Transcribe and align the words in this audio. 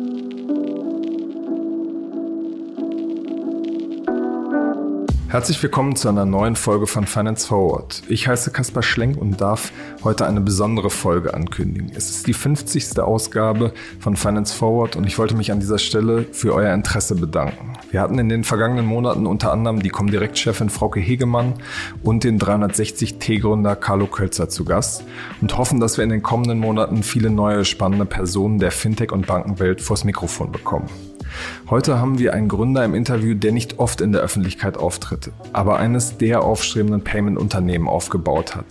thank 0.00 0.24
you. 0.24 0.29
Herzlich 5.30 5.62
willkommen 5.62 5.94
zu 5.94 6.08
einer 6.08 6.24
neuen 6.24 6.56
Folge 6.56 6.88
von 6.88 7.06
Finance 7.06 7.46
Forward. 7.46 8.02
Ich 8.08 8.26
heiße 8.26 8.50
Kaspar 8.50 8.82
Schlenk 8.82 9.16
und 9.16 9.40
darf 9.40 9.70
heute 10.02 10.26
eine 10.26 10.40
besondere 10.40 10.90
Folge 10.90 11.34
ankündigen. 11.34 11.92
Es 11.94 12.10
ist 12.10 12.26
die 12.26 12.32
50. 12.32 12.98
Ausgabe 12.98 13.72
von 14.00 14.16
Finance 14.16 14.52
Forward 14.52 14.96
und 14.96 15.06
ich 15.06 15.18
wollte 15.18 15.36
mich 15.36 15.52
an 15.52 15.60
dieser 15.60 15.78
Stelle 15.78 16.26
für 16.32 16.52
euer 16.52 16.74
Interesse 16.74 17.14
bedanken. 17.14 17.74
Wir 17.92 18.00
hatten 18.00 18.18
in 18.18 18.28
den 18.28 18.42
vergangenen 18.42 18.86
Monaten 18.86 19.24
unter 19.24 19.52
anderem 19.52 19.80
die 19.80 19.90
Comdirect-Chefin 19.90 20.68
Frauke 20.68 20.98
Hegemann 20.98 21.54
und 22.02 22.24
den 22.24 22.40
360T-Gründer 22.40 23.76
Carlo 23.76 24.08
Kölzer 24.08 24.48
zu 24.48 24.64
Gast 24.64 25.04
und 25.40 25.56
hoffen, 25.56 25.78
dass 25.78 25.96
wir 25.96 26.02
in 26.02 26.10
den 26.10 26.24
kommenden 26.24 26.58
Monaten 26.58 27.04
viele 27.04 27.30
neue 27.30 27.64
spannende 27.64 28.04
Personen 28.04 28.58
der 28.58 28.72
Fintech- 28.72 29.12
und 29.12 29.28
Bankenwelt 29.28 29.80
vors 29.80 30.02
Mikrofon 30.02 30.50
bekommen. 30.50 30.88
Heute 31.68 31.98
haben 31.98 32.18
wir 32.18 32.34
einen 32.34 32.48
Gründer 32.48 32.84
im 32.84 32.94
Interview, 32.94 33.34
der 33.34 33.52
nicht 33.52 33.78
oft 33.78 34.00
in 34.00 34.12
der 34.12 34.20
Öffentlichkeit 34.20 34.76
auftritt, 34.76 35.30
aber 35.52 35.78
eines 35.78 36.18
der 36.18 36.42
aufstrebenden 36.42 37.02
Payment-Unternehmen 37.02 37.88
aufgebaut 37.88 38.56
hat. 38.56 38.66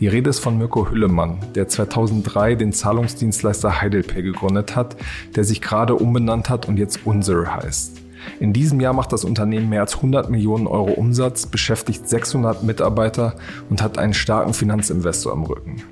Die 0.00 0.08
Rede 0.08 0.30
ist 0.30 0.38
von 0.38 0.58
Mirko 0.58 0.90
Hüllemann, 0.90 1.38
der 1.54 1.68
2003 1.68 2.54
den 2.54 2.72
Zahlungsdienstleister 2.72 3.80
Heidelpay 3.80 4.22
gegründet 4.22 4.76
hat, 4.76 4.96
der 5.34 5.44
sich 5.44 5.60
gerade 5.60 5.94
umbenannt 5.94 6.48
hat 6.48 6.68
und 6.68 6.78
jetzt 6.78 7.00
Unsere 7.04 7.54
heißt. 7.54 8.02
In 8.40 8.52
diesem 8.52 8.80
Jahr 8.80 8.92
macht 8.92 9.12
das 9.12 9.24
Unternehmen 9.24 9.68
mehr 9.68 9.82
als 9.82 9.96
100 9.96 10.30
Millionen 10.30 10.66
Euro 10.66 10.92
Umsatz, 10.92 11.46
beschäftigt 11.46 12.08
600 12.08 12.62
Mitarbeiter 12.62 13.36
und 13.70 13.82
hat 13.82 13.98
einen 13.98 14.14
starken 14.14 14.52
Finanzinvestor 14.52 15.32
im 15.32 15.44
Rücken. 15.44 15.82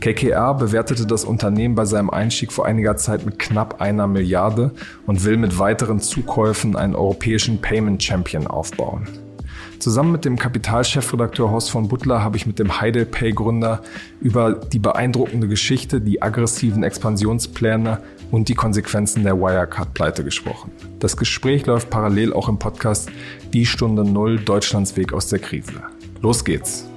KKR 0.00 0.54
bewertete 0.54 1.06
das 1.06 1.24
Unternehmen 1.24 1.74
bei 1.74 1.84
seinem 1.84 2.10
Einstieg 2.10 2.52
vor 2.52 2.66
einiger 2.66 2.96
Zeit 2.96 3.26
mit 3.26 3.38
knapp 3.38 3.80
einer 3.80 4.06
Milliarde 4.06 4.72
und 5.06 5.24
will 5.24 5.36
mit 5.36 5.58
weiteren 5.58 6.00
Zukäufen 6.00 6.76
einen 6.76 6.94
europäischen 6.94 7.60
Payment 7.60 8.02
Champion 8.02 8.46
aufbauen. 8.46 9.08
Zusammen 9.78 10.12
mit 10.12 10.24
dem 10.24 10.38
Kapitalchefredakteur 10.38 11.50
Horst 11.50 11.70
von 11.70 11.88
Butler 11.88 12.22
habe 12.22 12.36
ich 12.36 12.46
mit 12.46 12.58
dem 12.58 12.80
Heidelpay-Gründer 12.80 13.82
über 14.20 14.54
die 14.54 14.78
beeindruckende 14.78 15.48
Geschichte, 15.48 16.00
die 16.00 16.22
aggressiven 16.22 16.82
Expansionspläne 16.82 18.00
und 18.30 18.48
die 18.48 18.54
Konsequenzen 18.54 19.22
der 19.22 19.38
Wirecard-Pleite 19.38 20.24
gesprochen. 20.24 20.72
Das 20.98 21.16
Gespräch 21.16 21.66
läuft 21.66 21.90
parallel 21.90 22.32
auch 22.32 22.48
im 22.48 22.58
Podcast 22.58 23.10
Die 23.52 23.66
Stunde 23.66 24.04
Null 24.04 24.38
Deutschlands 24.38 24.96
Weg 24.96 25.12
aus 25.12 25.28
der 25.28 25.38
Krise. 25.38 25.82
Los 26.22 26.44
geht's! 26.44 26.88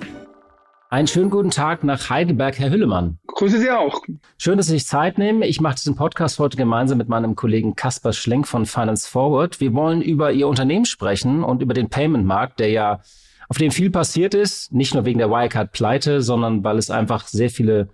Einen 0.92 1.06
schönen 1.06 1.30
guten 1.30 1.52
Tag 1.52 1.84
nach 1.84 2.10
Heidelberg, 2.10 2.58
Herr 2.58 2.72
Hüllemann. 2.72 3.20
Grüße 3.28 3.60
Sie 3.60 3.70
auch. 3.70 4.02
Schön, 4.40 4.58
dass 4.58 4.66
Sie 4.66 4.72
sich 4.72 4.88
Zeit 4.88 5.20
nehmen. 5.20 5.44
Ich 5.44 5.62
mache 5.62 5.76
diesen 5.76 5.96
Podcast 5.96 6.40
heute 6.40 6.58
gemeinsam 6.58 6.98
mit 6.98 7.08
meinem 7.08 7.36
Kollegen 7.36 7.76
Kaspar 7.76 8.12
Schlenk 8.12 8.48
von 8.48 8.66
Finance 8.66 9.08
Forward. 9.08 9.60
Wir 9.60 9.76
wollen 9.76 10.02
über 10.02 10.32
Ihr 10.32 10.48
Unternehmen 10.48 10.86
sprechen 10.86 11.44
und 11.44 11.62
über 11.62 11.76
den 11.76 11.90
Payment-Markt, 11.90 12.60
der 12.60 12.72
ja 12.72 13.02
auf 13.50 13.60
dem 13.60 13.70
viel 13.70 13.92
passiert 13.92 14.34
ist, 14.34 14.74
nicht 14.74 14.96
nur 14.96 15.06
wegen 15.06 15.20
der 15.20 15.30
Wirecard-Pleite, 15.30 16.24
sondern 16.24 16.64
weil 16.64 16.80
es 16.80 16.90
einfach 16.90 17.28
sehr 17.28 17.52
viele 17.52 17.90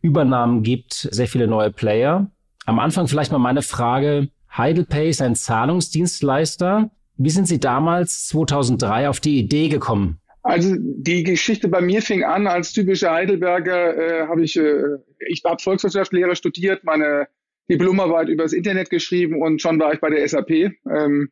Übernahmen 0.00 0.64
gibt, 0.64 0.92
sehr 0.92 1.28
viele 1.28 1.46
neue 1.46 1.70
Player. 1.70 2.32
Am 2.66 2.80
Anfang 2.80 3.06
vielleicht 3.06 3.30
mal 3.30 3.38
meine 3.38 3.62
Frage. 3.62 4.28
Heidelpay 4.56 5.08
ist 5.08 5.22
ein 5.22 5.36
Zahlungsdienstleister. 5.36 6.90
Wie 7.16 7.30
sind 7.30 7.46
Sie 7.46 7.60
damals 7.60 8.26
2003 8.26 9.08
auf 9.08 9.20
die 9.20 9.38
Idee 9.38 9.68
gekommen, 9.68 10.19
also 10.42 10.74
die 10.78 11.22
Geschichte 11.22 11.68
bei 11.68 11.80
mir 11.80 12.02
fing 12.02 12.24
an 12.24 12.46
als 12.46 12.72
typischer 12.72 13.12
Heidelberger. 13.12 13.96
Äh, 13.96 14.26
habe 14.26 14.42
ich, 14.42 14.56
äh, 14.56 14.96
ich 15.28 15.42
habe 15.44 15.62
Volkswirtschaftslehre 15.62 16.34
studiert, 16.34 16.84
meine 16.84 17.28
Diplomarbeit 17.70 18.28
übers 18.28 18.52
Internet 18.52 18.90
geschrieben 18.90 19.40
und 19.40 19.60
schon 19.60 19.78
war 19.78 19.92
ich 19.92 20.00
bei 20.00 20.10
der 20.10 20.26
SAP. 20.26 20.50
Ähm, 20.50 21.30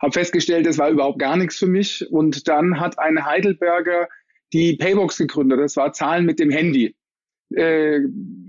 habe 0.00 0.12
festgestellt, 0.12 0.66
das 0.66 0.78
war 0.78 0.90
überhaupt 0.90 1.18
gar 1.18 1.36
nichts 1.36 1.56
für 1.56 1.66
mich. 1.66 2.06
Und 2.10 2.48
dann 2.48 2.80
hat 2.80 2.98
ein 2.98 3.24
Heidelberger 3.24 4.08
die 4.52 4.76
Paybox 4.76 5.18
gegründet. 5.18 5.58
Das 5.60 5.76
war 5.76 5.92
Zahlen 5.92 6.26
mit 6.26 6.38
dem 6.38 6.50
Handy. 6.50 6.94
Äh, 7.54 8.00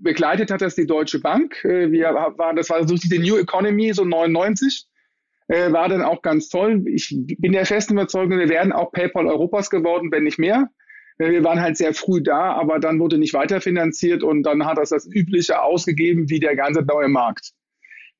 begleitet 0.02 0.52
hat 0.52 0.62
das 0.62 0.76
die 0.76 0.88
Deutsche 0.88 1.20
Bank. 1.20 1.64
Äh, 1.64 1.92
wir 1.92 2.08
waren, 2.08 2.56
das 2.56 2.70
war 2.70 2.86
so 2.88 2.96
die 2.96 3.20
New 3.20 3.38
Economy, 3.38 3.94
so 3.94 4.04
99 4.04 4.88
äh, 5.48 5.72
war 5.72 5.90
dann 5.90 6.02
auch 6.02 6.22
ganz 6.22 6.50
toll. 6.50 6.84
Ich 6.88 7.16
bin 7.40 7.54
der 7.54 7.66
festen 7.66 7.94
Überzeugung, 7.94 8.38
wir 8.38 8.50
werden 8.50 8.72
auch 8.72 8.92
PayPal 8.92 9.28
Europas 9.28 9.70
geworden, 9.70 10.12
wenn 10.12 10.24
nicht 10.24 10.40
mehr. 10.40 10.70
Äh, 11.18 11.32
wir 11.32 11.44
waren 11.44 11.62
halt 11.62 11.78
sehr 11.78 11.94
früh 11.94 12.22
da, 12.22 12.54
aber 12.54 12.80
dann 12.80 13.00
wurde 13.00 13.18
nicht 13.18 13.34
weiterfinanziert 13.34 14.24
und 14.24 14.44
dann 14.44 14.66
hat 14.66 14.78
das 14.78 14.90
das 14.90 15.08
Übliche 15.08 15.62
ausgegeben 15.62 16.30
wie 16.30 16.40
der 16.40 16.56
ganze 16.56 16.82
neue 16.84 17.08
Markt. 17.08 17.52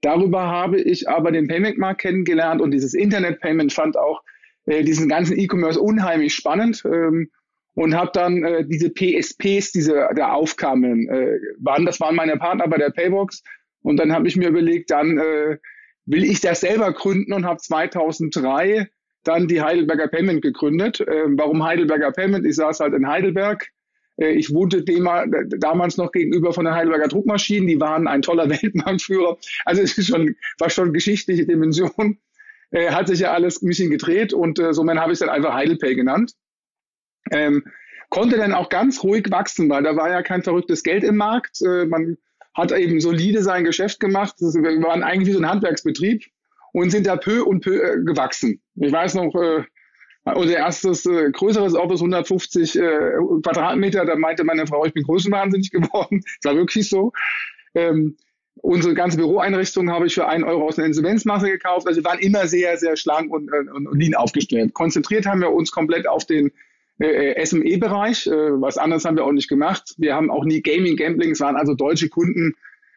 Darüber 0.02 0.48
habe 0.48 0.80
ich 0.80 1.10
aber 1.10 1.32
den 1.32 1.48
Payment-Markt 1.48 2.02
kennengelernt 2.02 2.62
und 2.62 2.72
dieses 2.72 2.94
Internet-Payment 2.94 3.74
fand 3.74 3.98
auch 3.98 4.22
äh, 4.66 4.84
diesen 4.84 5.10
ganzen 5.10 5.38
E-Commerce 5.38 5.82
unheimlich 5.82 6.36
spannend 6.36 6.84
ähm, 6.86 7.32
und 7.74 7.96
habe 7.96 8.12
dann 8.14 8.44
äh, 8.44 8.66
diese 8.66 8.90
PSPs, 8.90 9.72
diese 9.72 10.08
da 10.16 10.34
aufkamen, 10.34 11.10
äh, 11.10 11.40
waren 11.60 11.86
das 11.86 12.00
waren 12.00 12.16
meine 12.16 12.38
Partner 12.38 12.68
bei 12.68 12.78
der 12.78 12.92
Paybox 12.92 13.44
und 13.82 13.98
dann 13.98 14.14
habe 14.14 14.28
ich 14.28 14.36
mir 14.36 14.50
überlegt, 14.50 14.92
dann 14.92 15.18
äh, 15.18 15.58
will 16.08 16.24
ich 16.24 16.42
das 16.42 16.62
selber 16.62 16.92
gründen 16.94 17.34
und 17.34 17.46
habe 17.46 17.60
2003 17.60 18.90
dann 19.24 19.48
die 19.48 19.62
Heidelberger 19.62 20.08
Payment 20.08 20.42
gegründet. 20.42 21.06
Ähm, 21.06 21.38
warum 21.38 21.64
Heidelberger 21.64 22.12
Payment? 22.12 22.46
Ich 22.46 22.56
saß 22.56 22.80
halt 22.80 22.94
in 22.94 23.08
Heidelberg. 23.08 23.68
Äh, 24.16 24.32
ich 24.32 24.54
wohnte 24.54 24.84
damals 24.84 25.98
noch 25.98 26.12
gegenüber 26.12 26.54
von 26.54 26.66
den 26.66 26.74
Heidelberger 26.74 27.10
Druckmaschinen. 27.10 27.68
Die 27.68 27.80
waren 27.80 28.08
ein 28.08 28.22
toller 28.22 28.50
Weltmarktführer. 28.50 29.38
Also 29.66 29.82
es 29.82 29.98
ist 29.98 30.08
schon, 30.08 30.36
war 30.58 30.70
schon 30.70 30.94
geschichtliche 30.94 31.46
Dimension. 31.46 32.20
Äh, 32.72 32.92
hat 32.92 33.08
sich 33.08 33.20
ja 33.20 33.34
alles 33.34 33.62
ein 33.62 33.68
bisschen 33.68 33.90
gedreht 33.90 34.34
und 34.34 34.60
äh, 34.60 34.74
somit 34.74 34.98
habe 34.98 35.12
ich 35.12 35.16
es 35.16 35.20
dann 35.20 35.30
einfach 35.30 35.54
Heidelpay 35.54 35.96
genannt. 35.96 36.34
Ähm, 37.32 37.64
konnte 38.10 38.38
dann 38.38 38.54
auch 38.54 38.70
ganz 38.70 39.04
ruhig 39.04 39.30
wachsen, 39.30 39.70
weil 39.70 39.84
da 39.84 39.96
war 39.96 40.10
ja 40.10 40.22
kein 40.22 40.44
verrücktes 40.44 40.84
Geld 40.84 41.04
im 41.04 41.18
Markt. 41.18 41.62
Äh, 41.62 41.86
man 41.86 42.18
hat 42.58 42.72
eben 42.72 43.00
solide 43.00 43.44
sein 43.44 43.64
Geschäft 43.64 44.00
gemacht. 44.00 44.36
Wir 44.40 44.82
waren 44.82 45.04
eigentlich 45.04 45.30
wie 45.30 45.34
so 45.34 45.40
ein 45.40 45.50
Handwerksbetrieb 45.50 46.26
und 46.74 46.90
sind 46.90 47.06
da 47.06 47.16
peu 47.16 47.44
und 47.44 47.64
peu 47.64 47.76
äh, 47.76 48.04
gewachsen. 48.04 48.62
Ich 48.76 48.92
weiß 48.92 49.14
noch, 49.14 49.34
äh, 49.36 49.64
unser 50.36 50.58
erstes 50.58 51.06
äh, 51.06 51.32
größeres 51.32 51.76
Office, 51.76 52.02
150 52.02 52.76
äh, 52.76 52.82
Quadratmeter, 53.44 54.06
da 54.06 54.16
meinte 54.16 54.44
meine 54.44 54.66
Frau, 54.66 54.84
ich 54.86 54.94
bin 54.94 55.04
größenwahnsinnig 55.04 55.72
geworden. 55.72 56.24
Das 56.42 56.52
war 56.52 56.58
wirklich 56.58 56.90
so. 56.90 57.14
Ähm, 57.76 58.18
unsere 58.56 58.96
ganze 58.96 59.18
Büroeinrichtung 59.18 59.92
habe 59.92 60.08
ich 60.08 60.16
für 60.16 60.28
einen 60.28 60.44
Euro 60.44 60.68
aus 60.68 60.78
der 60.78 60.86
Insolvenzmasse 60.86 61.50
gekauft. 61.50 61.88
Also 61.88 62.02
wir 62.02 62.06
waren 62.06 62.20
immer 62.20 62.48
sehr, 62.48 62.76
sehr 62.78 62.98
schlank 62.98 63.32
und, 63.32 63.50
äh, 63.50 63.70
und, 63.72 63.96
lean 63.98 64.16
aufgestellt. 64.16 64.74
Konzentriert 64.74 65.28
haben 65.28 65.42
wir 65.42 65.52
uns 65.52 65.72
komplett 65.72 66.08
auf 66.08 66.26
den 66.26 66.52
äh, 67.00 67.46
SME-Bereich. 67.46 68.28
Äh, 68.28 68.62
was 68.62 68.78
anderes 68.78 69.06
haben 69.06 69.18
wir 69.18 69.26
auch 69.26 69.32
nicht 69.32 69.50
gemacht. 69.50 69.94
Wir 69.98 70.16
haben 70.16 70.30
auch 70.30 70.46
nie 70.46 70.62
Gaming, 70.62 70.96
Gambling. 70.96 71.32
Es 71.32 71.40
waren 71.40 71.56
also 71.56 71.74
deutsche 71.74 72.10
Kunden, 72.10 72.54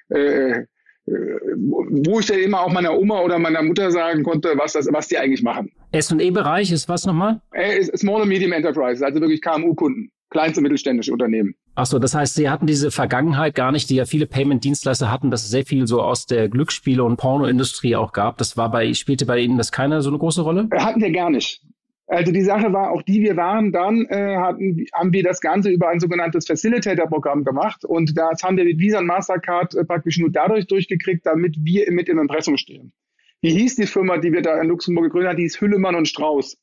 äh, 0.08 0.60
äh, 0.60 0.64
wo 1.06 2.20
ich 2.20 2.26
dann 2.26 2.38
immer 2.38 2.60
auch 2.60 2.72
meiner 2.72 2.96
Oma 2.96 3.20
oder 3.20 3.38
meiner 3.38 3.62
Mutter 3.62 3.90
sagen 3.90 4.22
konnte, 4.22 4.52
was, 4.56 4.72
das, 4.72 4.88
was 4.92 5.08
die 5.08 5.18
eigentlich 5.18 5.42
machen. 5.42 5.72
S&E-Bereich 5.92 6.70
ist 6.72 6.88
was 6.88 7.06
nochmal? 7.06 7.40
Äh, 7.52 7.82
Small 7.96 8.22
and 8.22 8.28
Medium 8.28 8.52
Enterprises, 8.52 9.02
also 9.02 9.20
wirklich 9.20 9.42
KMU-Kunden, 9.42 10.10
kleinste 10.30 10.60
mittelständische 10.60 11.12
Unternehmen. 11.12 11.54
Ach 11.74 11.86
so, 11.86 11.98
das 11.98 12.14
heißt, 12.14 12.34
Sie 12.34 12.50
hatten 12.50 12.66
diese 12.66 12.90
Vergangenheit 12.90 13.54
gar 13.54 13.72
nicht, 13.72 13.90
die 13.90 13.96
ja 13.96 14.04
viele 14.04 14.26
Payment-Dienstleister 14.26 15.10
hatten, 15.10 15.30
dass 15.30 15.44
es 15.44 15.50
sehr 15.50 15.64
viel 15.64 15.86
so 15.86 16.02
aus 16.02 16.26
der 16.26 16.48
Glücksspiele- 16.48 17.02
und 17.02 17.16
Pornoindustrie 17.16 17.96
auch 17.96 18.12
gab. 18.12 18.38
Das 18.38 18.56
war 18.56 18.70
bei, 18.70 18.92
spielte 18.94 19.26
bei 19.26 19.38
Ihnen 19.38 19.56
das 19.56 19.72
keine 19.72 20.02
so 20.02 20.10
eine 20.10 20.18
große 20.18 20.42
Rolle? 20.42 20.68
Hatten 20.72 21.00
wir 21.00 21.10
gar 21.10 21.30
nicht. 21.30 21.62
Also 22.10 22.32
die 22.32 22.42
Sache 22.42 22.72
war 22.72 22.90
auch 22.90 23.02
die, 23.02 23.22
wir 23.22 23.36
waren 23.36 23.70
dann, 23.70 24.04
äh, 24.06 24.36
hatten, 24.36 24.84
haben 24.92 25.12
wir 25.12 25.22
das 25.22 25.40
Ganze 25.40 25.70
über 25.70 25.90
ein 25.90 26.00
sogenanntes 26.00 26.44
Facilitator-Programm 26.44 27.44
gemacht 27.44 27.84
und 27.84 28.18
das 28.18 28.42
haben 28.42 28.56
wir 28.56 28.64
mit 28.64 28.80
Visa 28.80 28.98
und 28.98 29.06
Mastercard 29.06 29.76
äh, 29.76 29.84
praktisch 29.84 30.18
nur 30.18 30.28
dadurch 30.28 30.66
durchgekriegt, 30.66 31.24
damit 31.24 31.54
wir 31.60 31.88
mit 31.92 32.08
im 32.08 32.18
Impressum 32.18 32.56
stehen. 32.56 32.92
Wie 33.42 33.52
hieß 33.52 33.76
die 33.76 33.86
Firma, 33.86 34.18
die 34.18 34.32
wir 34.32 34.42
da 34.42 34.60
in 34.60 34.66
Luxemburg 34.66 35.04
gegründet 35.04 35.30
haben? 35.30 35.36
Die 35.36 35.44
hieß 35.44 35.60
Hüllemann 35.60 35.94
und 35.94 36.08
Strauß. 36.08 36.58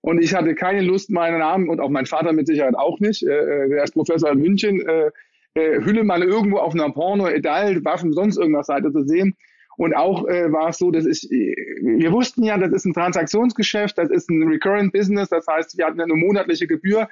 Und 0.00 0.20
ich 0.20 0.34
hatte 0.34 0.56
keine 0.56 0.80
Lust, 0.80 1.08
meinen 1.08 1.38
Namen 1.38 1.68
und 1.68 1.78
auch 1.78 1.88
mein 1.88 2.06
Vater 2.06 2.32
mit 2.32 2.48
Sicherheit 2.48 2.74
auch 2.74 2.98
nicht, 2.98 3.22
äh, 3.22 3.28
äh 3.30 3.68
der 3.68 3.84
ist 3.84 3.94
Professor 3.94 4.32
in 4.32 4.40
München, 4.40 4.84
äh, 4.84 5.10
äh, 5.54 5.84
Hüllemann 5.84 6.22
irgendwo 6.22 6.56
auf 6.56 6.74
einer 6.74 6.90
Porno, 6.90 7.28
Edal, 7.28 7.84
Waffen, 7.84 8.12
sonst 8.12 8.38
irgendwas 8.38 8.66
Seite 8.66 8.90
zu 8.90 9.04
sehen. 9.04 9.36
Und 9.80 9.96
auch 9.96 10.28
äh, 10.28 10.52
war 10.52 10.68
es 10.68 10.76
so, 10.76 10.90
dass 10.90 11.06
ich, 11.06 11.26
wir 11.30 12.12
wussten 12.12 12.42
ja, 12.42 12.58
das 12.58 12.70
ist 12.70 12.84
ein 12.84 12.92
Transaktionsgeschäft, 12.92 13.96
das 13.96 14.10
ist 14.10 14.28
ein 14.28 14.42
Recurrent 14.42 14.92
Business, 14.92 15.30
das 15.30 15.46
heißt, 15.46 15.78
wir 15.78 15.86
hatten 15.86 15.98
eine 15.98 16.12
monatliche 16.12 16.66
Gebühr, 16.66 17.08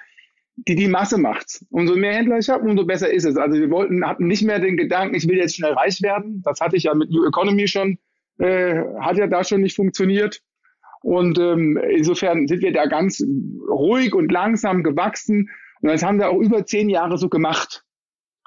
die 0.54 0.74
die 0.74 0.86
Masse 0.86 1.16
macht. 1.16 1.64
Umso 1.70 1.96
mehr 1.96 2.12
Händler 2.12 2.36
ich 2.36 2.50
habe, 2.50 2.68
umso 2.68 2.84
besser 2.84 3.10
ist 3.10 3.24
es. 3.24 3.38
Also 3.38 3.58
wir 3.58 3.70
wollten, 3.70 4.06
hatten 4.06 4.26
nicht 4.26 4.42
mehr 4.42 4.58
den 4.58 4.76
Gedanken, 4.76 5.14
ich 5.14 5.26
will 5.26 5.38
jetzt 5.38 5.56
schnell 5.56 5.72
reich 5.72 6.02
werden. 6.02 6.42
Das 6.44 6.60
hatte 6.60 6.76
ich 6.76 6.82
ja 6.82 6.92
mit 6.92 7.10
New 7.10 7.26
Economy 7.26 7.68
schon, 7.68 7.96
äh, 8.36 8.82
hat 9.00 9.16
ja 9.16 9.28
da 9.28 9.44
schon 9.44 9.62
nicht 9.62 9.74
funktioniert. 9.74 10.42
Und 11.00 11.38
ähm, 11.38 11.80
insofern 11.90 12.48
sind 12.48 12.60
wir 12.60 12.74
da 12.74 12.84
ganz 12.84 13.24
ruhig 13.66 14.14
und 14.14 14.30
langsam 14.30 14.82
gewachsen. 14.82 15.48
Und 15.80 15.88
das 15.88 16.02
haben 16.02 16.18
wir 16.18 16.28
auch 16.28 16.38
über 16.38 16.66
zehn 16.66 16.90
Jahre 16.90 17.16
so 17.16 17.30
gemacht. 17.30 17.86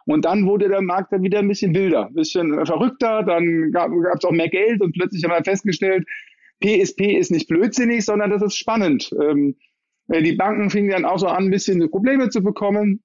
Und 0.05 0.25
dann 0.25 0.45
wurde 0.45 0.67
der 0.67 0.81
Markt 0.81 1.13
dann 1.13 1.23
wieder 1.23 1.39
ein 1.39 1.47
bisschen 1.47 1.75
wilder, 1.75 2.07
ein 2.07 2.13
bisschen 2.13 2.65
verrückter, 2.65 3.23
dann 3.23 3.71
gab 3.71 3.91
es 3.91 4.25
auch 4.25 4.31
mehr 4.31 4.49
Geld 4.49 4.81
und 4.81 4.93
plötzlich 4.93 5.23
haben 5.23 5.31
wir 5.31 5.43
festgestellt, 5.43 6.05
PSP 6.61 7.17
ist 7.17 7.31
nicht 7.31 7.47
blödsinnig, 7.47 8.05
sondern 8.05 8.29
das 8.29 8.41
ist 8.41 8.55
spannend. 8.55 9.11
Ähm, 9.21 9.55
äh, 10.07 10.21
die 10.21 10.33
Banken 10.33 10.69
fingen 10.69 10.91
dann 10.91 11.05
auch 11.05 11.19
so 11.19 11.27
an, 11.27 11.45
ein 11.45 11.51
bisschen 11.51 11.89
Probleme 11.89 12.29
zu 12.29 12.43
bekommen. 12.43 13.03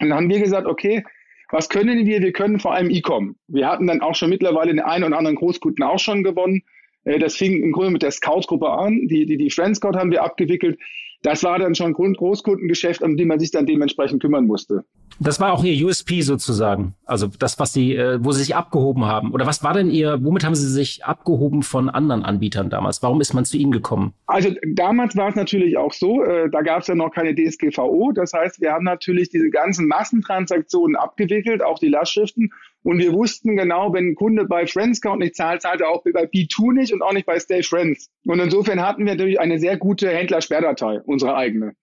Und 0.00 0.08
dann 0.08 0.14
haben 0.14 0.28
wir 0.28 0.40
gesagt, 0.40 0.66
okay, 0.66 1.04
was 1.50 1.68
können 1.68 2.06
wir? 2.06 2.20
Wir 2.20 2.32
können 2.32 2.60
vor 2.60 2.74
allem 2.74 2.90
E-Com. 2.90 3.36
Wir 3.48 3.68
hatten 3.68 3.86
dann 3.86 4.02
auch 4.02 4.14
schon 4.14 4.30
mittlerweile 4.30 4.70
den 4.70 4.80
einen 4.80 5.04
oder 5.04 5.18
anderen 5.18 5.36
Großkunden 5.36 5.84
auch 5.84 5.98
schon 5.98 6.22
gewonnen. 6.22 6.62
Äh, 7.04 7.18
das 7.18 7.36
fing 7.36 7.62
im 7.62 7.72
Grunde 7.72 7.90
mit 7.90 8.02
der 8.02 8.10
Scout-Gruppe 8.10 8.68
an. 8.68 9.08
Die, 9.08 9.26
die, 9.26 9.36
die 9.36 9.50
Friend 9.50 9.74
Scout 9.74 9.96
haben 9.96 10.10
wir 10.10 10.22
abgewickelt. 10.22 10.78
Das 11.22 11.44
war 11.44 11.58
dann 11.58 11.74
schon 11.74 11.92
Großkundengeschäft, 11.92 13.02
um 13.02 13.16
die 13.16 13.26
man 13.26 13.38
sich 13.38 13.50
dann 13.50 13.66
dementsprechend 13.66 14.22
kümmern 14.22 14.46
musste. 14.46 14.84
Das 15.22 15.38
war 15.38 15.52
auch 15.52 15.62
Ihr 15.64 15.86
USP 15.86 16.22
sozusagen. 16.22 16.94
Also 17.04 17.26
das, 17.26 17.58
was 17.58 17.74
Sie, 17.74 17.94
äh, 17.94 18.18
wo 18.22 18.32
Sie 18.32 18.40
sich 18.40 18.56
abgehoben 18.56 19.04
haben. 19.04 19.32
Oder 19.32 19.46
was 19.46 19.62
war 19.62 19.74
denn 19.74 19.90
Ihr, 19.90 20.18
womit 20.22 20.44
haben 20.44 20.54
Sie 20.54 20.66
sich 20.66 21.04
abgehoben 21.04 21.62
von 21.62 21.90
anderen 21.90 22.22
Anbietern 22.22 22.70
damals? 22.70 23.02
Warum 23.02 23.20
ist 23.20 23.34
man 23.34 23.44
zu 23.44 23.58
Ihnen 23.58 23.70
gekommen? 23.70 24.14
Also 24.26 24.50
damals 24.74 25.16
war 25.16 25.28
es 25.28 25.34
natürlich 25.34 25.76
auch 25.76 25.92
so, 25.92 26.24
äh, 26.24 26.48
da 26.48 26.62
gab 26.62 26.80
es 26.80 26.86
ja 26.86 26.94
noch 26.94 27.10
keine 27.10 27.34
DSGVO. 27.34 28.12
Das 28.14 28.32
heißt, 28.32 28.62
wir 28.62 28.72
haben 28.72 28.84
natürlich 28.84 29.28
diese 29.28 29.50
ganzen 29.50 29.88
Massentransaktionen 29.88 30.96
abgewickelt, 30.96 31.62
auch 31.62 31.78
die 31.78 31.88
Lastschriften. 31.88 32.50
Und 32.82 32.98
wir 32.98 33.12
wussten 33.12 33.56
genau, 33.56 33.92
wenn 33.92 34.08
ein 34.08 34.14
Kunde 34.14 34.46
bei 34.46 34.66
Friendscout 34.66 35.16
nicht 35.16 35.36
zahlt, 35.36 35.62
zahlt 35.62 35.82
er 35.82 35.90
auch 35.90 36.02
bei 36.02 36.24
B2 36.24 36.72
nicht 36.72 36.92
und 36.92 37.02
auch 37.02 37.12
nicht 37.12 37.26
bei 37.26 37.38
Stay 37.38 37.62
Friends. 37.62 38.10
Und 38.24 38.40
insofern 38.40 38.80
hatten 38.80 39.04
wir 39.04 39.14
natürlich 39.14 39.38
eine 39.38 39.58
sehr 39.58 39.76
gute 39.76 40.08
Händlersperrdatei, 40.08 41.00
unsere 41.04 41.36
eigene. 41.36 41.74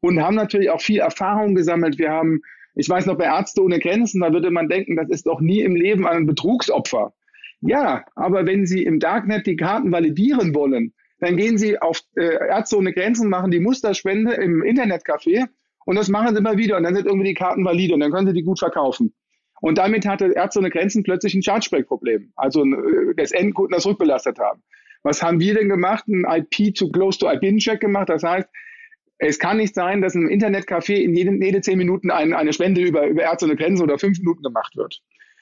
Und 0.00 0.20
haben 0.20 0.34
natürlich 0.34 0.70
auch 0.70 0.80
viel 0.80 0.98
Erfahrung 0.98 1.54
gesammelt. 1.54 1.98
Wir 1.98 2.10
haben 2.10 2.40
ich 2.74 2.88
weiß 2.88 3.06
noch, 3.06 3.18
bei 3.18 3.24
Ärzte 3.24 3.62
ohne 3.62 3.80
Grenzen, 3.80 4.20
da 4.20 4.32
würde 4.32 4.50
man 4.50 4.68
denken, 4.68 4.96
das 4.96 5.08
ist 5.10 5.26
doch 5.26 5.40
nie 5.40 5.60
im 5.60 5.74
Leben 5.74 6.06
ein 6.06 6.26
Betrugsopfer. 6.26 7.12
Ja, 7.60 8.04
aber 8.14 8.46
wenn 8.46 8.66
Sie 8.66 8.84
im 8.84 9.00
Darknet 9.00 9.46
die 9.46 9.56
Karten 9.56 9.92
validieren 9.92 10.54
wollen, 10.54 10.94
dann 11.18 11.36
gehen 11.36 11.58
Sie 11.58 11.78
auf 11.78 12.00
äh, 12.16 12.48
Ärzte 12.48 12.78
ohne 12.78 12.92
Grenzen, 12.92 13.28
machen 13.28 13.50
die 13.50 13.60
Musterspende 13.60 14.32
im 14.34 14.62
Internetcafé 14.62 15.46
und 15.84 15.96
das 15.96 16.08
machen 16.08 16.34
Sie 16.34 16.40
immer 16.40 16.56
wieder 16.56 16.78
und 16.78 16.84
dann 16.84 16.94
sind 16.94 17.06
irgendwie 17.06 17.28
die 17.28 17.34
Karten 17.34 17.64
valide 17.64 17.94
und 17.94 18.00
dann 18.00 18.12
können 18.12 18.28
Sie 18.28 18.32
die 18.32 18.44
gut 18.44 18.58
verkaufen. 18.58 19.12
Und 19.60 19.78
damit 19.78 20.06
hatte 20.06 20.32
Ärzte 20.34 20.60
ohne 20.60 20.70
Grenzen 20.70 21.02
plötzlich 21.02 21.34
ein 21.34 21.42
Chargeback-Problem, 21.42 22.32
also 22.36 22.64
äh, 22.64 23.14
das 23.16 23.32
Endkunden 23.32 23.74
das 23.74 23.86
rückbelastet 23.86 24.38
haben. 24.38 24.62
Was 25.02 25.22
haben 25.22 25.40
wir 25.40 25.54
denn 25.54 25.68
gemacht? 25.68 26.04
Ein 26.08 26.24
IP 26.28 26.74
to 26.74 26.90
close 26.90 27.18
to 27.18 27.30
IP-Check 27.30 27.80
gemacht. 27.80 28.08
Das 28.08 28.22
heißt, 28.22 28.48
es 29.18 29.38
kann 29.38 29.58
nicht 29.58 29.74
sein, 29.74 30.00
dass 30.00 30.14
im 30.14 30.28
Internetcafé 30.28 30.94
in 30.94 31.14
jedem, 31.14 31.42
jede 31.42 31.60
zehn 31.60 31.78
Minuten 31.78 32.10
ein, 32.10 32.32
eine 32.32 32.52
Spende 32.52 32.80
über, 32.82 33.06
über 33.06 33.22
Ärzte 33.22 33.46
ohne 33.46 33.56
Grenzen 33.56 33.82
oder 33.82 33.98
fünf 33.98 34.18
Minuten 34.18 34.42
gemacht 34.42 34.76
wird. 34.76 35.00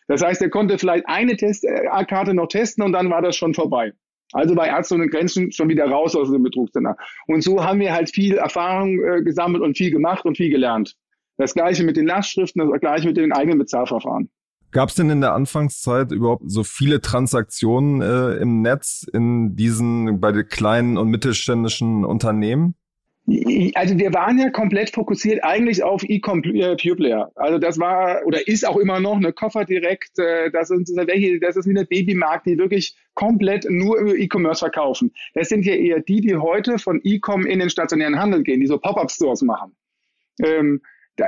Das 0.08 0.22
heißt, 0.22 0.42
er 0.42 0.50
konnte 0.50 0.78
vielleicht 0.78 1.06
eine 1.06 1.36
Testkarte 1.36 2.34
noch 2.34 2.48
testen 2.48 2.82
und 2.82 2.92
dann 2.92 3.10
war 3.10 3.22
das 3.22 3.36
schon 3.36 3.54
vorbei. 3.54 3.92
Also 4.32 4.54
bei 4.54 4.66
Ärzte 4.66 4.94
ohne 4.94 5.08
Grenzen 5.08 5.52
schon 5.52 5.68
wieder 5.68 5.86
raus 5.86 6.16
aus 6.16 6.30
dem 6.30 6.42
Betrugssender. 6.42 6.96
Und 7.26 7.42
so 7.42 7.64
haben 7.64 7.80
wir 7.80 7.92
halt 7.92 8.10
viel 8.10 8.36
Erfahrung 8.36 9.02
äh, 9.02 9.22
gesammelt 9.22 9.62
und 9.62 9.76
viel 9.76 9.90
gemacht 9.90 10.24
und 10.24 10.36
viel 10.36 10.50
gelernt. 10.50 10.96
Das 11.38 11.54
gleiche 11.54 11.84
mit 11.84 11.96
den 11.96 12.06
Lastschriften, 12.06 12.68
das 12.68 12.80
gleiche 12.80 13.08
mit 13.08 13.16
den 13.16 13.32
eigenen 13.32 13.58
Bezahlverfahren. 13.58 14.28
Gab 14.70 14.90
es 14.90 14.96
denn 14.96 15.08
in 15.08 15.22
der 15.22 15.32
Anfangszeit 15.32 16.12
überhaupt 16.12 16.42
so 16.46 16.62
viele 16.62 17.00
Transaktionen 17.00 18.02
äh, 18.02 18.36
im 18.42 18.60
Netz 18.60 19.06
in 19.10 19.56
diesen 19.56 20.20
bei 20.20 20.30
den 20.30 20.46
kleinen 20.46 20.98
und 20.98 21.08
mittelständischen 21.08 22.04
Unternehmen? 22.04 22.74
Also 23.74 23.98
wir 23.98 24.14
waren 24.14 24.38
ja 24.38 24.48
komplett 24.48 24.90
fokussiert 24.90 25.44
eigentlich 25.44 25.82
auf 25.82 26.02
E-Com 26.02 26.42
äh, 26.44 26.76
Pure 26.76 26.96
Player. 26.96 27.30
Also 27.34 27.58
das 27.58 27.78
war 27.78 28.22
oder 28.26 28.46
ist 28.48 28.66
auch 28.66 28.76
immer 28.76 29.00
noch 29.00 29.16
eine 29.16 29.32
Koffer 29.32 29.64
direkt. 29.64 30.18
Äh, 30.18 30.50
das 30.50 30.68
sind 30.68 30.88
welche, 30.94 31.38
das 31.38 31.56
ist 31.56 31.66
wie 31.66 31.76
eine 31.76 31.84
Babymarkt, 31.84 32.46
die 32.46 32.58
wirklich 32.58 32.96
komplett 33.14 33.66
nur 33.68 33.98
über 33.98 34.14
E-Commerce 34.14 34.60
verkaufen. 34.60 35.12
Das 35.34 35.48
sind 35.48 35.66
ja 35.66 35.74
eher 35.74 36.00
die, 36.00 36.22
die 36.22 36.36
heute 36.36 36.78
von 36.78 37.00
E-Com 37.04 37.46
in 37.46 37.58
den 37.58 37.70
stationären 37.70 38.18
Handel 38.18 38.42
gehen, 38.42 38.60
die 38.60 38.66
so 38.66 38.78
Pop-up-Stores 38.78 39.42
machen. 39.42 39.76
Ähm, 40.42 40.80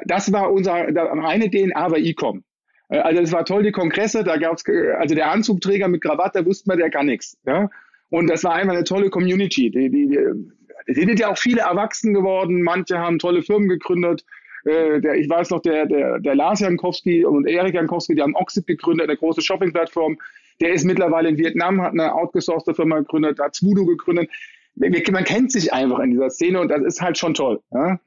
das 0.07 0.33
war 0.33 0.53
unser 0.53 0.75
eine 0.75 1.51
DNA 1.51 1.89
bei 1.89 1.99
E-Com. 1.99 2.45
Äh, 2.89 2.99
also 2.99 3.23
es 3.23 3.33
war 3.33 3.45
toll, 3.45 3.63
die 3.63 3.73
Kongresse, 3.73 4.25
da 4.25 4.37
gab's 4.37 4.65
also 4.99 5.15
der 5.15 5.31
Anzugträger 5.31 5.89
mit 5.89 6.03
Krawatte, 6.03 6.41
da 6.41 6.47
wusste 6.47 6.69
man, 6.69 6.79
der 6.79 6.91
kann 6.91 7.07
nichts. 7.07 7.39
Ja? 7.47 7.69
Und 8.11 8.29
das 8.29 8.45
war 8.45 8.55
einfach 8.55 8.75
eine 8.75 8.85
tolle 8.85 9.11
Community. 9.11 9.71
Die, 9.71 9.91
die, 9.91 10.09
die, 10.09 10.19
es 10.87 10.97
sind 10.97 11.19
ja 11.19 11.31
auch 11.31 11.39
viele 11.39 11.63
erwachsen 11.63 12.13
geworden. 12.13 12.63
Manche 12.63 12.99
haben 12.99 13.19
tolle 13.19 13.43
Firmen 13.43 13.69
gegründet. 13.69 14.25
Äh, 14.65 15.01
der, 15.01 15.15
ich 15.15 15.29
weiß 15.29 15.51
noch, 15.51 15.63
der, 15.63 15.87
der, 15.87 16.19
der 16.19 16.35
Lars 16.35 16.61
Jankowski 16.61 17.25
und 17.25 17.47
Erik 17.47 17.75
Jankowski, 17.75 18.15
die 18.15 18.23
haben 18.23 18.35
Oxid 18.35 18.67
gegründet, 18.67 19.09
eine 19.09 19.17
große 19.17 19.41
Shopping-Plattform. 19.41 20.19
Der 20.61 20.73
ist 20.73 20.85
mittlerweile 20.85 21.31
in 21.31 21.39
Vietnam, 21.39 21.81
hat 21.81 21.93
eine 21.93 22.15
outgesourcete 22.15 22.75
Firma 22.75 22.99
gegründet, 22.99 23.39
hat 23.39 23.59
Voodoo 23.63 23.87
gegründet. 23.87 24.31
Man 24.75 25.25
kennt 25.25 25.53
sich 25.53 25.73
einfach 25.73 26.01
in 26.01 26.11
dieser 26.11 26.31
Szene 26.31 26.61
und 26.61 26.69
das 26.69 26.83
ist 26.83 27.01
halt 27.01 27.17
schon 27.17 27.35
toll. 27.35 27.61
Ja? 27.73 27.99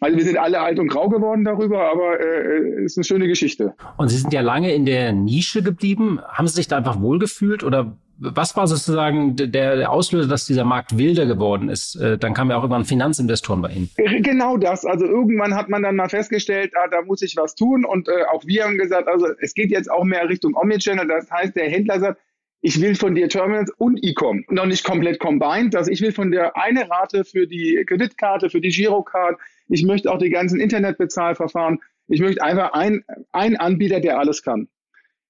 Also 0.00 0.16
wir 0.16 0.24
sind 0.24 0.38
alle 0.38 0.60
alt 0.60 0.78
und 0.78 0.88
grau 0.88 1.08
geworden 1.08 1.44
darüber, 1.44 1.90
aber 1.90 2.20
äh, 2.20 2.84
ist 2.84 2.98
eine 2.98 3.04
schöne 3.04 3.28
Geschichte. 3.28 3.74
Und 3.96 4.08
Sie 4.08 4.16
sind 4.18 4.32
ja 4.32 4.40
lange 4.40 4.74
in 4.74 4.86
der 4.86 5.12
Nische 5.12 5.62
geblieben. 5.62 6.20
Haben 6.28 6.48
Sie 6.48 6.54
sich 6.54 6.68
da 6.68 6.76
einfach 6.76 7.00
wohlgefühlt 7.00 7.62
oder 7.62 7.96
was 8.18 8.56
war 8.56 8.66
sozusagen 8.66 9.36
der, 9.36 9.48
der 9.48 9.90
Auslöser, 9.90 10.28
dass 10.28 10.46
dieser 10.46 10.64
Markt 10.64 10.96
wilder 10.96 11.26
geworden 11.26 11.68
ist? 11.68 11.96
Äh, 11.96 12.18
dann 12.18 12.34
kamen 12.34 12.50
ja 12.50 12.56
auch 12.56 12.62
irgendwann 12.62 12.84
Finanzinvestoren 12.84 13.62
bei 13.62 13.70
Ihnen. 13.70 13.90
Genau 14.22 14.56
das. 14.56 14.84
Also 14.84 15.04
irgendwann 15.04 15.54
hat 15.54 15.68
man 15.68 15.82
dann 15.82 15.96
mal 15.96 16.08
festgestellt, 16.08 16.72
ah, 16.76 16.88
da 16.88 17.02
muss 17.02 17.22
ich 17.22 17.36
was 17.36 17.54
tun. 17.54 17.84
Und 17.84 18.08
äh, 18.08 18.24
auch 18.32 18.44
wir 18.46 18.64
haben 18.64 18.78
gesagt, 18.78 19.08
also 19.08 19.26
es 19.40 19.54
geht 19.54 19.70
jetzt 19.70 19.90
auch 19.90 20.04
mehr 20.04 20.28
Richtung 20.28 20.54
Omnichannel. 20.54 21.06
Das 21.06 21.30
heißt, 21.30 21.56
der 21.56 21.68
Händler 21.68 22.00
sagt, 22.00 22.20
ich 22.60 22.80
will 22.80 22.94
von 22.94 23.14
dir 23.14 23.28
Terminals 23.28 23.70
und 23.76 24.02
E-Com. 24.02 24.44
Noch 24.48 24.66
nicht 24.66 24.84
komplett 24.84 25.18
combined. 25.18 25.76
Also 25.76 25.90
ich 25.90 26.00
will 26.00 26.12
von 26.12 26.30
der 26.30 26.56
eine 26.56 26.88
Rate 26.88 27.24
für 27.24 27.46
die 27.46 27.84
Kreditkarte, 27.86 28.48
für 28.48 28.60
die 28.60 28.70
Girocard. 28.70 29.38
Ich 29.68 29.84
möchte 29.84 30.10
auch 30.10 30.18
die 30.18 30.30
ganzen 30.30 30.60
Internetbezahlverfahren. 30.60 31.80
Ich 32.08 32.20
möchte 32.20 32.42
einfach 32.42 32.72
ein, 32.72 33.04
ein 33.32 33.56
Anbieter, 33.56 34.00
der 34.00 34.18
alles 34.18 34.42
kann. 34.42 34.68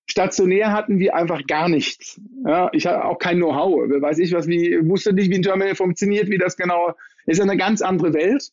Stationär 0.06 0.72
hatten 0.72 0.98
wir 0.98 1.14
einfach 1.14 1.46
gar 1.46 1.68
nichts. 1.68 2.20
Ja, 2.44 2.68
ich 2.72 2.86
hatte 2.86 3.04
auch 3.04 3.18
kein 3.18 3.38
Know-how. 3.38 3.88
Weiß 3.88 4.18
ich 4.18 4.32
was, 4.32 4.46
wie, 4.46 4.78
wusste 4.86 5.12
nicht, 5.12 5.30
wie 5.30 5.36
ein 5.36 5.42
Terminal 5.42 5.74
funktioniert, 5.74 6.28
wie 6.28 6.38
das 6.38 6.56
genau, 6.56 6.94
ist 7.26 7.40
eine 7.40 7.56
ganz 7.56 7.80
andere 7.80 8.12
Welt. 8.12 8.50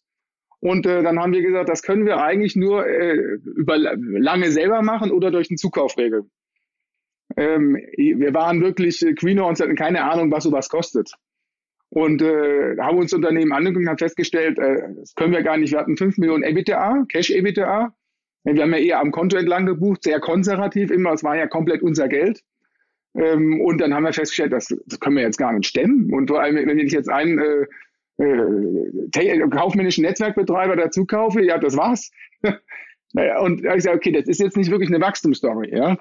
Und 0.59 0.85
äh, 0.85 1.01
dann 1.01 1.19
haben 1.19 1.33
wir 1.33 1.41
gesagt, 1.41 1.69
das 1.69 1.81
können 1.81 2.05
wir 2.05 2.23
eigentlich 2.23 2.55
nur 2.55 2.85
äh, 2.87 3.15
über 3.15 3.77
lange 3.77 4.51
selber 4.51 4.81
machen 4.81 5.11
oder 5.11 5.31
durch 5.31 5.49
einen 5.49 5.57
Zukauf 5.57 5.97
regeln. 5.97 6.29
Ähm, 7.35 7.75
wir 7.97 8.33
waren 8.33 8.61
wirklich, 8.61 9.01
äh, 9.05 9.13
Queen 9.13 9.39
und 9.39 9.59
hatten 9.59 9.75
keine 9.75 10.03
Ahnung, 10.03 10.31
was 10.31 10.43
sowas 10.43 10.69
kostet. 10.69 11.11
Und 11.93 12.21
äh, 12.21 12.77
haben 12.77 12.99
uns 12.99 13.13
Unternehmen 13.13 13.51
angeguckt 13.51 13.83
und 13.83 13.89
haben 13.89 13.97
festgestellt, 13.97 14.57
äh, 14.59 14.81
das 14.95 15.13
können 15.13 15.33
wir 15.33 15.43
gar 15.43 15.57
nicht. 15.57 15.73
Wir 15.73 15.79
hatten 15.79 15.97
5 15.97 16.17
Millionen 16.17 16.43
EBITDA, 16.43 17.05
Cash 17.09 17.31
EBITDA. 17.31 17.93
Wir 18.45 18.61
haben 18.63 18.73
ja 18.73 18.79
eher 18.79 18.99
am 19.01 19.11
Konto 19.11 19.35
entlang 19.37 19.65
gebucht, 19.65 20.03
sehr 20.03 20.21
konservativ 20.21 20.89
immer. 20.89 21.11
Es 21.11 21.23
war 21.23 21.35
ja 21.35 21.47
komplett 21.47 21.81
unser 21.81 22.07
Geld. 22.07 22.43
Ähm, 23.13 23.59
und 23.59 23.81
dann 23.81 23.93
haben 23.93 24.03
wir 24.03 24.13
festgestellt, 24.13 24.53
das, 24.53 24.73
das 24.85 24.99
können 25.01 25.17
wir 25.17 25.23
jetzt 25.23 25.37
gar 25.37 25.51
nicht 25.51 25.67
stemmen. 25.67 26.13
Und 26.13 26.29
vor 26.29 26.41
allem, 26.41 26.55
wenn 26.55 26.79
ich 26.79 26.93
jetzt 26.93 27.09
einen 27.09 27.39
äh, 27.39 27.65
äh, 28.23 29.49
kaufmännischen 29.49 30.03
Netzwerkbetreiber 30.03 30.77
dazu 30.77 31.05
kaufe, 31.05 31.43
ja, 31.43 31.57
das 31.57 31.75
war's. 31.75 32.11
und 33.41 33.65
ich 33.65 33.83
sage, 33.83 33.97
okay, 33.97 34.11
das 34.13 34.27
ist 34.27 34.39
jetzt 34.39 34.55
nicht 34.55 34.71
wirklich 34.71 34.89
eine 34.89 35.01
Wachstumsstory. 35.01 35.75
Ja? 35.75 35.97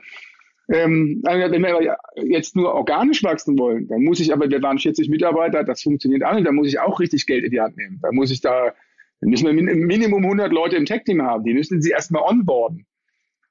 Ähm, 0.73 1.21
wenn 1.25 1.63
wir 1.63 1.97
jetzt 2.17 2.55
nur 2.55 2.73
organisch 2.75 3.25
wachsen 3.25 3.59
wollen, 3.59 3.89
dann 3.89 4.03
muss 4.03 4.21
ich 4.21 4.33
aber, 4.33 4.49
wir 4.49 4.63
waren 4.63 4.79
40 4.79 5.09
Mitarbeiter, 5.09 5.65
das 5.65 5.83
funktioniert 5.83 6.25
auch 6.25 6.35
nicht, 6.35 6.47
dann 6.47 6.55
muss 6.55 6.69
ich 6.69 6.79
auch 6.79 7.01
richtig 7.01 7.27
Geld 7.27 7.45
in 7.45 7.51
die 7.51 7.61
Hand 7.61 7.77
nehmen. 7.77 7.99
Da 8.03 8.13
muss 8.13 8.31
ich 8.31 8.41
da 8.41 8.73
dann 9.21 9.31
müssen 9.31 9.47
wir 9.47 9.53
Minimum 9.53 10.25
100 10.25 10.53
Leute 10.53 10.77
im 10.77 10.87
Tech-Team 10.87 11.23
haben. 11.23 11.45
Die 11.45 11.55
müssen 11.55 11.83
sie 11.83 11.91
erstmal 11.91 12.23
onboarden. 12.23 12.87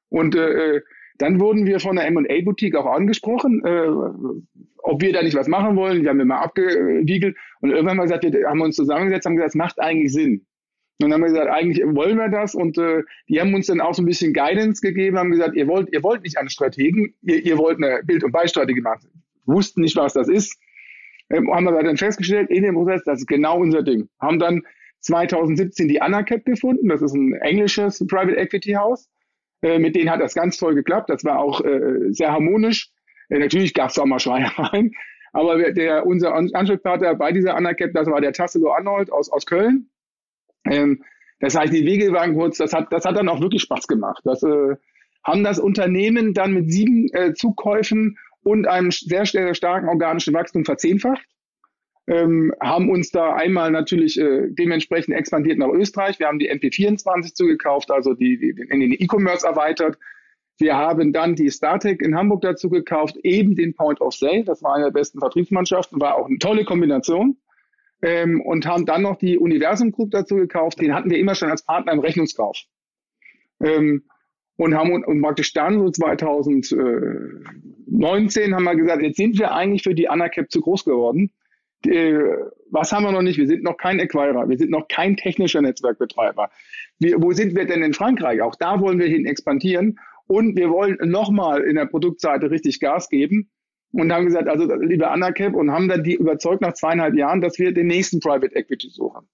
Und 0.09 0.35
äh, 0.35 0.77
äh 0.77 0.81
dann 1.19 1.41
wurden 1.41 1.65
wir 1.65 1.81
von 1.81 1.97
der 1.97 2.07
M&A-Boutique 2.07 2.77
auch 2.77 2.85
angesprochen, 2.85 3.61
äh, 3.65 3.89
ob 4.77 5.01
wir 5.01 5.11
da 5.11 5.21
nicht 5.21 5.35
was 5.35 5.49
machen 5.49 5.75
wollen. 5.75 6.01
Wir 6.01 6.11
haben 6.11 6.21
immer 6.21 6.39
abgewiegelt 6.39 7.35
und 7.59 7.71
irgendwann 7.71 7.97
mal 7.97 8.03
gesagt, 8.03 8.23
wir 8.23 8.47
haben 8.47 8.61
uns 8.61 8.77
zusammengesetzt, 8.77 9.25
haben 9.25 9.35
gesagt, 9.35 9.49
es 9.49 9.55
macht 9.55 9.81
eigentlich 9.81 10.13
Sinn. 10.13 10.45
Und 11.01 11.09
dann 11.09 11.13
haben 11.13 11.21
wir 11.21 11.29
gesagt, 11.29 11.49
eigentlich 11.49 11.81
wollen 11.85 12.17
wir 12.17 12.27
das 12.27 12.55
und 12.55 12.77
äh, 12.77 13.03
die 13.29 13.39
haben 13.39 13.53
uns 13.53 13.67
dann 13.67 13.79
auch 13.79 13.93
so 13.93 14.01
ein 14.01 14.05
bisschen 14.05 14.33
Guidance 14.33 14.81
gegeben, 14.81 15.17
haben 15.17 15.31
gesagt, 15.31 15.55
ihr 15.55 15.67
wollt, 15.67 15.93
ihr 15.93 16.03
wollt 16.03 16.23
nicht 16.23 16.37
einen 16.37 16.49
Strategen, 16.49 17.13
ihr, 17.21 17.45
ihr 17.45 17.57
wollt 17.57 17.77
eine 17.77 18.01
Bild- 18.03 18.23
und 18.23 18.33
Beistrategie 18.33 18.81
machen. 18.81 19.23
Wussten 19.45 19.81
nicht, 19.81 19.95
was 19.95 20.13
das 20.13 20.27
ist. 20.27 20.59
Ähm, 21.29 21.49
haben 21.53 21.63
wir 21.63 21.83
dann 21.83 21.95
festgestellt, 21.95 22.49
in 22.49 22.63
dem 22.63 22.75
Prozess, 22.75 23.03
das 23.05 23.19
ist 23.19 23.27
genau 23.27 23.59
unser 23.59 23.81
Ding. 23.81 24.09
Haben 24.19 24.39
dann 24.39 24.63
2017 24.99 25.87
die 25.87 26.01
Anacap 26.01 26.43
gefunden. 26.43 26.89
Das 26.89 27.01
ist 27.01 27.13
ein 27.13 27.33
englisches 27.33 28.05
Private 28.05 28.35
Equity 28.35 28.73
Haus. 28.73 29.09
Äh, 29.61 29.79
mit 29.79 29.95
denen 29.95 30.09
hat 30.09 30.21
das 30.21 30.33
ganz 30.33 30.57
toll 30.57 30.75
geklappt. 30.75 31.09
Das 31.09 31.23
war 31.23 31.39
auch 31.39 31.63
äh, 31.63 32.11
sehr 32.11 32.31
harmonisch. 32.31 32.91
Äh, 33.29 33.39
natürlich 33.39 33.73
gab 33.73 33.89
es 33.89 33.99
auch 33.99 34.05
mal 34.05 34.19
Schreiereien. 34.19 34.91
Aber 35.31 35.71
der, 35.71 36.05
unser 36.05 36.33
Ansprechpartner 36.33 37.15
bei 37.15 37.31
dieser 37.31 37.55
Anacap, 37.55 37.91
das 37.93 38.07
war 38.07 38.19
der 38.19 38.33
Tassilo 38.33 38.73
Arnold 38.73 39.11
aus, 39.11 39.31
aus 39.31 39.45
Köln. 39.45 39.89
Ähm, 40.69 41.03
das 41.39 41.55
heißt, 41.55 41.73
die 41.73 41.85
Wege 41.85 42.11
waren 42.11 42.35
kurz. 42.35 42.57
Das 42.57 42.73
hat, 42.73 42.91
das 42.91 43.05
hat 43.05 43.17
dann 43.17 43.29
auch 43.29 43.41
wirklich 43.41 43.61
Spaß 43.61 43.87
gemacht. 43.87 44.21
Das, 44.25 44.43
äh, 44.43 44.75
haben 45.23 45.43
das 45.43 45.59
Unternehmen 45.59 46.33
dann 46.33 46.53
mit 46.53 46.71
sieben 46.71 47.07
äh, 47.13 47.33
Zukäufen 47.33 48.17
und 48.41 48.67
einem 48.67 48.91
sehr, 48.91 49.25
sehr 49.25 49.53
starken 49.53 49.89
organischen 49.89 50.33
Wachstum 50.33 50.65
verzehnfacht. 50.65 51.25
Ähm, 52.07 52.53
haben 52.59 52.89
uns 52.89 53.11
da 53.11 53.35
einmal 53.35 53.69
natürlich 53.69 54.19
äh, 54.19 54.47
dementsprechend 54.49 55.15
expandiert 55.15 55.59
nach 55.59 55.69
Österreich. 55.69 56.19
Wir 56.19 56.27
haben 56.27 56.39
die 56.39 56.51
MP24 56.51 57.35
zugekauft, 57.35 57.91
also 57.91 58.13
die, 58.13 58.39
die 58.39 58.49
in 58.69 58.79
den 58.79 58.93
E-Commerce 58.93 59.45
erweitert. 59.45 59.97
Wir 60.57 60.75
haben 60.75 61.13
dann 61.13 61.35
die 61.35 61.51
Startec 61.51 62.01
in 62.01 62.15
Hamburg 62.15 62.41
dazu 62.41 62.69
gekauft, 62.69 63.15
eben 63.23 63.55
den 63.55 63.75
Point 63.75 64.01
of 64.01 64.15
Sale. 64.15 64.43
Das 64.43 64.63
war 64.63 64.75
eine 64.75 64.85
der 64.85 64.91
besten 64.91 65.19
Vertriebsmannschaften, 65.19 66.01
war 66.01 66.15
auch 66.15 66.25
eine 66.25 66.39
tolle 66.39 66.65
Kombination. 66.65 67.37
Ähm, 68.01 68.41
und 68.41 68.65
haben 68.65 68.85
dann 68.85 69.01
noch 69.01 69.17
die 69.17 69.37
Universum 69.37 69.91
Group 69.91 70.11
dazu 70.11 70.35
gekauft. 70.35 70.79
Den 70.79 70.93
hatten 70.93 71.09
wir 71.09 71.17
immer 71.17 71.35
schon 71.35 71.51
als 71.51 71.63
Partner 71.63 71.91
im 71.91 71.99
Rechnungskauf. 71.99 72.57
Ähm, 73.61 74.03
und 74.55 74.73
haben 74.75 74.91
und 74.91 75.21
praktisch 75.21 75.53
dann 75.53 75.79
so 75.79 75.89
2019 75.89 78.53
haben 78.53 78.63
wir 78.63 78.75
gesagt, 78.75 79.01
jetzt 79.01 79.15
sind 79.15 79.39
wir 79.39 79.53
eigentlich 79.53 79.83
für 79.83 79.95
die 79.95 80.09
Anacap 80.09 80.51
zu 80.51 80.59
groß 80.59 80.83
geworden. 80.83 81.31
Die, 81.85 82.19
was 82.69 82.91
haben 82.91 83.03
wir 83.03 83.13
noch 83.13 83.21
nicht? 83.21 83.37
Wir 83.37 83.47
sind 83.47 83.63
noch 83.63 83.77
kein 83.77 84.01
Acquirer, 84.01 84.49
wir 84.49 84.57
sind 84.57 84.69
noch 84.69 84.89
kein 84.89 85.15
technischer 85.15 85.61
Netzwerkbetreiber. 85.61 86.51
Wir, 86.99 87.21
wo 87.21 87.31
sind 87.31 87.55
wir 87.55 87.65
denn 87.65 87.83
in 87.83 87.93
Frankreich? 87.93 88.41
Auch 88.41 88.55
da 88.55 88.81
wollen 88.81 88.99
wir 88.99 89.07
hin 89.07 89.25
expandieren 89.25 89.97
und 90.27 90.57
wir 90.57 90.69
wollen 90.69 90.97
nochmal 91.09 91.61
in 91.61 91.75
der 91.75 91.85
Produktseite 91.85 92.51
richtig 92.51 92.81
Gas 92.81 93.07
geben 93.07 93.49
und 93.91 94.11
haben 94.11 94.25
gesagt, 94.25 94.47
also 94.47 94.71
liebe 94.75 95.09
Anacap 95.09 95.55
und 95.55 95.71
haben 95.71 95.87
dann 95.87 96.03
die 96.03 96.15
überzeugt 96.15 96.61
nach 96.61 96.73
zweieinhalb 96.73 97.15
Jahren, 97.15 97.41
dass 97.41 97.59
wir 97.59 97.73
den 97.73 97.87
nächsten 97.87 98.19
Private 98.19 98.55
Equity 98.55 98.89
suchen 98.89 99.27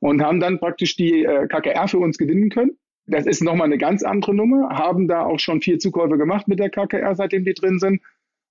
und 0.00 0.22
haben 0.22 0.40
dann 0.40 0.58
praktisch 0.58 0.96
die 0.96 1.24
äh, 1.24 1.46
KKR 1.46 1.88
für 1.88 1.98
uns 1.98 2.18
gewinnen 2.18 2.50
können 2.50 2.76
das 3.10 3.26
ist 3.26 3.42
nochmal 3.42 3.66
eine 3.66 3.78
ganz 3.78 4.02
andere 4.02 4.34
Nummer, 4.34 4.70
haben 4.70 5.08
da 5.08 5.24
auch 5.24 5.40
schon 5.40 5.60
vier 5.60 5.78
Zukäufe 5.78 6.16
gemacht 6.16 6.48
mit 6.48 6.58
der 6.58 6.70
KKR, 6.70 7.14
seitdem 7.14 7.44
die 7.44 7.54
drin 7.54 7.78
sind, 7.78 8.00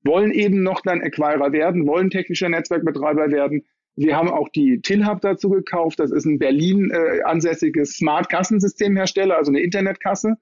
wollen 0.04 0.32
eben 0.32 0.64
noch 0.64 0.82
dann 0.82 1.02
Acquirer 1.02 1.52
werden, 1.52 1.88
wollen 1.88 2.10
technischer 2.10 2.50
Netzwerkbetreiber 2.50 3.32
werden. 3.32 3.66
Wir 3.96 4.16
haben 4.16 4.30
auch 4.30 4.50
die 4.50 4.82
TinHub 4.82 5.22
dazu 5.22 5.50
gekauft. 5.50 6.00
Das 6.00 6.12
ist 6.12 6.26
ein 6.26 6.40
Berlin 6.40 6.92
äh, 6.92 7.22
ansässiges 7.24 7.94
Smart-Kassensystemhersteller, 7.94 9.36
also 9.36 9.52
eine 9.52 9.62
Internetkasse. 9.62 10.36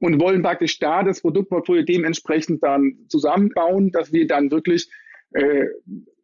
Und 0.00 0.20
wollen 0.20 0.42
praktisch 0.42 0.78
da 0.78 1.02
das 1.02 1.20
Produktportfolio 1.20 1.82
dementsprechend 1.82 2.62
dann 2.62 2.96
zusammenbauen, 3.08 3.92
dass 3.92 4.12
wir 4.12 4.26
dann 4.26 4.50
wirklich 4.50 4.90
äh, 5.32 5.66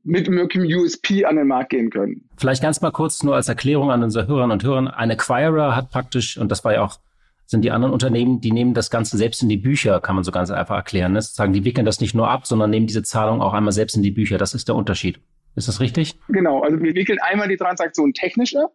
mit 0.02 0.28
möglichem 0.30 0.64
USP 0.64 1.24
an 1.24 1.36
den 1.36 1.48
Markt 1.48 1.70
gehen 1.70 1.90
können. 1.90 2.28
Vielleicht 2.38 2.62
ganz 2.62 2.80
mal 2.80 2.92
kurz 2.92 3.22
nur 3.22 3.34
als 3.34 3.48
Erklärung 3.48 3.90
an 3.90 4.02
unsere 4.02 4.26
Hörerinnen 4.26 4.52
und 4.52 4.64
Hörer. 4.64 4.96
Ein 4.96 5.10
Acquirer 5.10 5.76
hat 5.76 5.90
praktisch, 5.90 6.38
und 6.38 6.50
das 6.50 6.64
war 6.64 6.72
ja 6.72 6.82
auch 6.82 6.98
sind 7.46 7.62
die 7.62 7.70
anderen 7.70 7.92
Unternehmen, 7.92 8.40
die 8.40 8.50
nehmen 8.50 8.74
das 8.74 8.90
Ganze 8.90 9.16
selbst 9.16 9.40
in 9.42 9.48
die 9.48 9.56
Bücher, 9.56 10.00
kann 10.00 10.16
man 10.16 10.24
so 10.24 10.32
ganz 10.32 10.50
einfach 10.50 10.74
erklären. 10.74 11.12
Ne? 11.12 11.22
Sagen, 11.22 11.52
die 11.52 11.64
wickeln 11.64 11.86
das 11.86 12.00
nicht 12.00 12.14
nur 12.14 12.28
ab, 12.28 12.46
sondern 12.46 12.70
nehmen 12.70 12.88
diese 12.88 13.04
Zahlung 13.04 13.40
auch 13.40 13.52
einmal 13.52 13.72
selbst 13.72 13.96
in 13.96 14.02
die 14.02 14.10
Bücher. 14.10 14.36
Das 14.36 14.52
ist 14.52 14.66
der 14.66 14.74
Unterschied. 14.74 15.20
Ist 15.54 15.68
das 15.68 15.80
richtig? 15.80 16.18
Genau, 16.28 16.62
also 16.62 16.80
wir 16.80 16.94
wickeln 16.94 17.18
einmal 17.22 17.48
die 17.48 17.56
Transaktion 17.56 18.12
technisch 18.12 18.54
ab, 18.56 18.72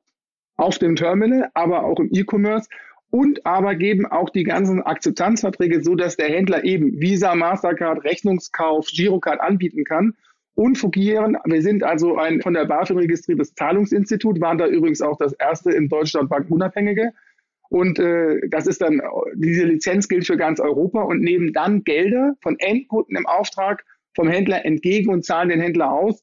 auf 0.56 0.80
dem 0.80 0.96
Terminal, 0.96 1.50
aber 1.54 1.84
auch 1.84 2.00
im 2.00 2.10
E-Commerce 2.12 2.70
und 3.12 3.46
aber 3.46 3.76
geben 3.76 4.06
auch 4.06 4.30
die 4.30 4.44
ganzen 4.44 4.82
Akzeptanzverträge 4.82 5.84
so, 5.84 5.96
dass 5.96 6.18
der 6.18 6.30
Händler 6.30 6.64
eben 6.64 7.00
Visa, 7.00 7.36
Mastercard, 7.36 8.04
Rechnungskauf, 8.04 8.88
Girocard 8.88 9.40
anbieten 9.40 9.84
kann 9.84 10.16
und 10.56 10.78
fungieren. 10.78 11.38
Wir 11.46 11.62
sind 11.62 11.84
also 11.84 12.18
ein 12.18 12.42
von 12.42 12.54
der 12.54 12.66
BaFin 12.66 12.98
registriertes 12.98 13.54
Zahlungsinstitut, 13.54 14.42
waren 14.42 14.58
da 14.58 14.68
übrigens 14.68 15.02
auch 15.02 15.18
das 15.18 15.34
erste 15.34 15.72
in 15.72 15.88
Deutschland 15.88 16.30
bankunabhängige 16.30 17.12
und 17.72 18.00
äh, 18.00 18.42
das 18.50 18.68
ist 18.68 18.82
dann, 18.82 19.02
diese 19.36 19.64
Lizenz 19.64 20.10
gilt 20.10 20.28
für 20.28 20.36
ganz 20.36 20.60
Europa 20.60 21.04
und 21.04 21.22
nehmen 21.22 21.54
dann 21.54 21.86
Gelder 21.86 22.36
von 22.42 22.60
Endkunden 22.60 23.16
im 23.16 23.26
Auftrag 23.26 23.86
vom 24.14 24.28
Händler 24.28 24.66
entgegen 24.66 25.10
und 25.10 25.24
zahlen 25.24 25.48
den 25.48 25.62
Händler 25.62 25.90
aus. 25.90 26.22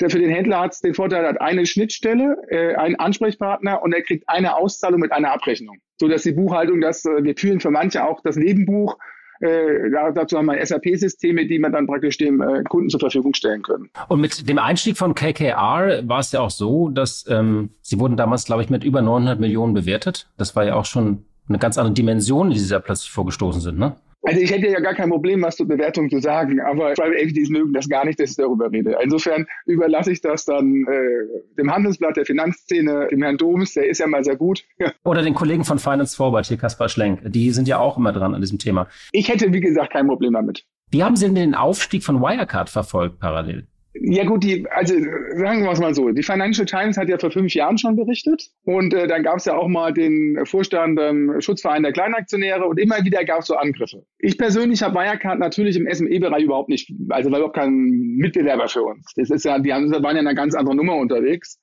Der 0.00 0.10
für 0.10 0.18
den 0.18 0.30
Händler 0.30 0.60
hat 0.60 0.82
den 0.82 0.94
Vorteil, 0.94 1.26
hat 1.26 1.40
eine 1.40 1.66
Schnittstelle, 1.66 2.36
äh, 2.48 2.74
einen 2.74 2.96
Ansprechpartner 2.96 3.82
und 3.82 3.92
er 3.92 4.02
kriegt 4.02 4.28
eine 4.28 4.56
Auszahlung 4.56 5.00
mit 5.00 5.12
einer 5.12 5.32
Abrechnung. 5.32 5.78
So 5.98 6.08
dass 6.08 6.22
die 6.22 6.32
Buchhaltung, 6.32 6.80
das, 6.80 7.04
äh, 7.04 7.22
wir 7.22 7.36
führen 7.36 7.60
für 7.60 7.70
manche 7.70 8.04
auch 8.04 8.20
das 8.22 8.36
Nebenbuch, 8.36 8.96
äh, 9.40 9.90
dazu 10.14 10.36
haben 10.36 10.46
wir 10.46 10.64
SAP-Systeme, 10.64 11.46
die 11.46 11.58
man 11.58 11.72
dann 11.72 11.86
praktisch 11.86 12.18
dem 12.18 12.42
äh, 12.42 12.62
Kunden 12.64 12.90
zur 12.90 13.00
Verfügung 13.00 13.34
stellen 13.34 13.62
können. 13.62 13.90
Und 14.08 14.20
mit 14.20 14.48
dem 14.48 14.58
Einstieg 14.58 14.98
von 14.98 15.14
KKR 15.14 16.02
war 16.06 16.20
es 16.20 16.32
ja 16.32 16.40
auch 16.40 16.50
so, 16.50 16.90
dass 16.90 17.24
ähm, 17.28 17.70
sie 17.80 17.98
wurden 17.98 18.16
damals, 18.16 18.44
glaube 18.44 18.62
ich, 18.62 18.70
mit 18.70 18.84
über 18.84 19.00
900 19.00 19.40
Millionen 19.40 19.72
bewertet. 19.72 20.28
Das 20.36 20.56
war 20.56 20.64
ja 20.64 20.74
auch 20.74 20.84
schon 20.84 21.24
eine 21.48 21.58
ganz 21.58 21.78
andere 21.78 21.94
Dimension, 21.94 22.50
die 22.50 22.58
sie 22.58 22.68
da 22.68 22.80
plötzlich 22.80 23.10
vorgestoßen 23.10 23.60
sind, 23.60 23.78
ne? 23.78 23.96
Also 24.22 24.40
ich 24.40 24.50
hätte 24.50 24.68
ja 24.68 24.80
gar 24.80 24.94
kein 24.94 25.08
Problem, 25.08 25.42
was 25.42 25.56
zur 25.56 25.66
Bewertung 25.66 26.10
zu 26.10 26.20
sagen, 26.20 26.60
aber 26.60 26.92
Private 26.92 27.18
Equities 27.18 27.48
mögen 27.48 27.72
das 27.72 27.88
gar 27.88 28.04
nicht, 28.04 28.20
dass 28.20 28.30
ich 28.30 28.36
darüber 28.36 28.70
rede. 28.70 28.96
Insofern 29.02 29.46
überlasse 29.66 30.12
ich 30.12 30.20
das 30.20 30.44
dann 30.44 30.84
äh, 30.86 31.56
dem 31.56 31.72
Handelsblatt 31.72 32.16
der 32.16 32.26
Finanzszene, 32.26 33.08
dem 33.10 33.22
Herrn 33.22 33.38
Doms, 33.38 33.74
der 33.74 33.88
ist 33.88 33.98
ja 33.98 34.06
mal 34.06 34.22
sehr 34.22 34.36
gut. 34.36 34.64
Oder 35.04 35.22
den 35.22 35.34
Kollegen 35.34 35.64
von 35.64 35.78
Finance 35.78 36.16
Forward, 36.16 36.46
hier 36.46 36.58
Kaspar 36.58 36.88
Schlenk. 36.88 37.20
Die 37.24 37.50
sind 37.50 37.66
ja 37.66 37.78
auch 37.78 37.96
immer 37.96 38.12
dran 38.12 38.34
an 38.34 38.40
diesem 38.40 38.58
Thema. 38.58 38.88
Ich 39.12 39.28
hätte, 39.28 39.52
wie 39.52 39.60
gesagt, 39.60 39.92
kein 39.92 40.06
Problem 40.06 40.34
damit. 40.34 40.66
Wie 40.90 41.02
haben 41.02 41.16
Sie 41.16 41.26
denn 41.26 41.36
den 41.36 41.54
Aufstieg 41.54 42.02
von 42.02 42.20
Wirecard 42.20 42.68
verfolgt 42.68 43.20
parallel? 43.20 43.68
Ja 43.92 44.24
gut, 44.24 44.44
die, 44.44 44.66
also 44.70 44.94
sagen 44.94 45.64
wir 45.64 45.72
es 45.72 45.80
mal 45.80 45.94
so, 45.94 46.10
die 46.10 46.22
Financial 46.22 46.64
Times 46.64 46.96
hat 46.96 47.08
ja 47.08 47.18
vor 47.18 47.32
fünf 47.32 47.52
Jahren 47.54 47.76
schon 47.76 47.96
berichtet 47.96 48.50
und 48.62 48.94
äh, 48.94 49.08
dann 49.08 49.24
gab 49.24 49.38
es 49.38 49.46
ja 49.46 49.56
auch 49.56 49.66
mal 49.66 49.92
den 49.92 50.38
Vorstand 50.46 50.98
ähm, 51.00 51.34
Schutzverein 51.40 51.82
der 51.82 51.92
Kleinaktionäre 51.92 52.66
und 52.66 52.78
immer 52.78 53.04
wieder 53.04 53.24
gab 53.24 53.40
es 53.40 53.46
so 53.46 53.56
Angriffe. 53.56 54.04
Ich 54.18 54.38
persönlich 54.38 54.82
habe 54.84 54.94
Wirecard 54.94 55.40
natürlich 55.40 55.76
im 55.76 55.92
SME-Bereich 55.92 56.44
überhaupt 56.44 56.68
nicht, 56.68 56.92
also 57.08 57.32
war 57.32 57.38
überhaupt 57.38 57.56
kein 57.56 57.72
Mitbewerber 58.16 58.68
für 58.68 58.84
uns. 58.84 59.12
Das 59.16 59.28
ist 59.28 59.44
ja, 59.44 59.58
die 59.58 59.72
haben, 59.72 59.90
waren 59.90 60.16
ja 60.16 60.20
eine 60.20 60.36
ganz 60.36 60.54
andere 60.54 60.76
Nummer 60.76 60.94
unterwegs. 60.96 61.58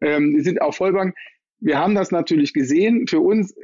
Ähm, 0.00 0.34
die 0.34 0.40
sind 0.40 0.62
auch 0.62 0.74
Vollbank. 0.74 1.14
Wir 1.60 1.78
haben 1.78 1.94
das 1.94 2.10
natürlich 2.10 2.54
gesehen. 2.54 3.06
Für 3.06 3.20
uns, 3.20 3.54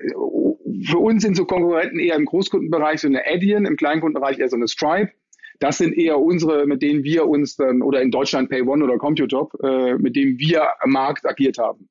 für 0.85 0.99
uns 0.99 1.23
sind 1.23 1.37
so 1.37 1.47
Konkurrenten 1.47 1.99
eher 1.99 2.17
im 2.17 2.27
Großkundenbereich 2.27 3.01
so 3.01 3.09
eine 3.09 3.27
Adyen, 3.27 3.65
im 3.65 3.77
Kleinkundenbereich 3.77 4.39
eher 4.39 4.49
so 4.49 4.57
eine 4.57 4.69
Stripe. 4.69 5.13
Das 5.61 5.79
sind 5.79 5.97
eher 5.97 6.19
unsere, 6.19 6.67
mit 6.67 6.83
denen 6.83 7.05
wir 7.05 7.27
uns 7.29 7.57
dann, 7.57 7.83
oder 7.83 8.03
in 8.03 8.11
Deutschland 8.11 8.51
PayOne 8.51 8.85
oder 8.85 8.99
Computop, 8.99 9.55
äh, 9.63 9.95
mit 9.95 10.17
denen 10.17 10.39
wir 10.39 10.67
am 10.81 10.91
Markt 10.91 11.27
agiert 11.27 11.59
haben. 11.59 11.89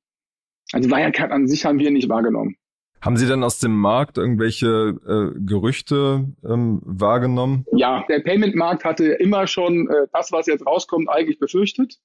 Also 0.74 0.90
Wirecard 0.90 1.32
an 1.32 1.48
sich 1.48 1.66
haben 1.66 1.80
wir 1.80 1.92
nicht 1.92 2.10
wahrgenommen. 2.10 2.56
Haben 3.02 3.18
Sie 3.18 3.28
denn 3.28 3.44
aus 3.44 3.58
dem 3.58 3.76
Markt 3.76 4.20
irgendwelche 4.20 4.96
äh, 5.08 5.40
Gerüchte 5.40 6.26
ähm, 6.48 6.82
wahrgenommen? 6.84 7.66
Ja, 7.72 8.06
der 8.08 8.20
Payment-Markt 8.20 8.86
hatte 8.86 9.06
immer 9.06 9.48
schon 9.48 9.90
äh, 9.90 10.08
das, 10.14 10.32
was 10.32 10.46
jetzt 10.46 10.66
rauskommt, 10.68 11.10
eigentlich 11.10 11.40
befürchtet. 11.40 11.96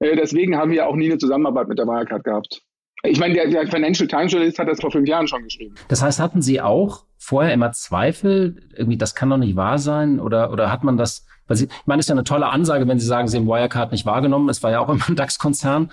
Äh, 0.00 0.16
deswegen 0.16 0.56
haben 0.56 0.70
wir 0.70 0.86
auch 0.86 0.96
nie 0.96 1.06
eine 1.06 1.16
Zusammenarbeit 1.16 1.68
mit 1.68 1.78
der 1.78 1.86
Wirecard 1.86 2.24
gehabt. 2.24 2.62
Ich 3.04 3.20
meine, 3.20 3.34
der, 3.34 3.48
der 3.48 3.66
Financial 3.66 4.08
Times 4.08 4.32
Journalist 4.32 4.58
hat 4.58 4.68
das 4.68 4.80
vor 4.80 4.90
fünf 4.90 5.06
Jahren 5.08 5.28
schon 5.28 5.44
geschrieben. 5.44 5.74
Das 5.88 6.02
heißt, 6.02 6.20
hatten 6.20 6.40
Sie 6.40 6.60
auch 6.60 7.04
vorher 7.18 7.52
immer 7.52 7.72
Zweifel? 7.72 8.56
Irgendwie, 8.74 8.96
das 8.96 9.14
kann 9.14 9.28
doch 9.28 9.36
nicht 9.36 9.56
wahr 9.56 9.78
sein? 9.78 10.20
Oder, 10.20 10.50
oder 10.50 10.72
hat 10.72 10.84
man 10.84 10.96
das, 10.96 11.26
weil 11.46 11.56
Sie, 11.56 11.66
ich 11.66 11.86
meine, 11.86 11.98
das 11.98 12.06
ist 12.06 12.08
ja 12.08 12.14
eine 12.14 12.24
tolle 12.24 12.46
Ansage, 12.46 12.88
wenn 12.88 12.98
Sie 12.98 13.06
sagen, 13.06 13.28
Sie 13.28 13.36
haben 13.36 13.46
Wirecard 13.46 13.92
nicht 13.92 14.06
wahrgenommen. 14.06 14.48
Es 14.48 14.62
war 14.62 14.70
ja 14.70 14.80
auch 14.80 14.88
immer 14.88 15.06
ein 15.06 15.16
DAX-Konzern. 15.16 15.90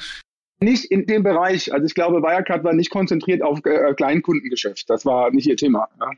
Nicht 0.62 0.86
in 0.86 1.06
dem 1.06 1.24
Bereich. 1.24 1.74
Also 1.74 1.86
ich 1.86 1.96
glaube, 1.96 2.22
Wirecard 2.22 2.64
war 2.64 2.74
nicht 2.74 2.92
konzentriert 2.92 3.42
auf 3.42 3.60
äh, 3.66 3.94
Kleinkundengeschäft. 3.94 4.90
Das 4.90 5.06
war 5.06 5.32
nicht 5.32 5.48
ihr 5.48 5.58
Thema. 5.58 5.90
Ja. 6.00 6.12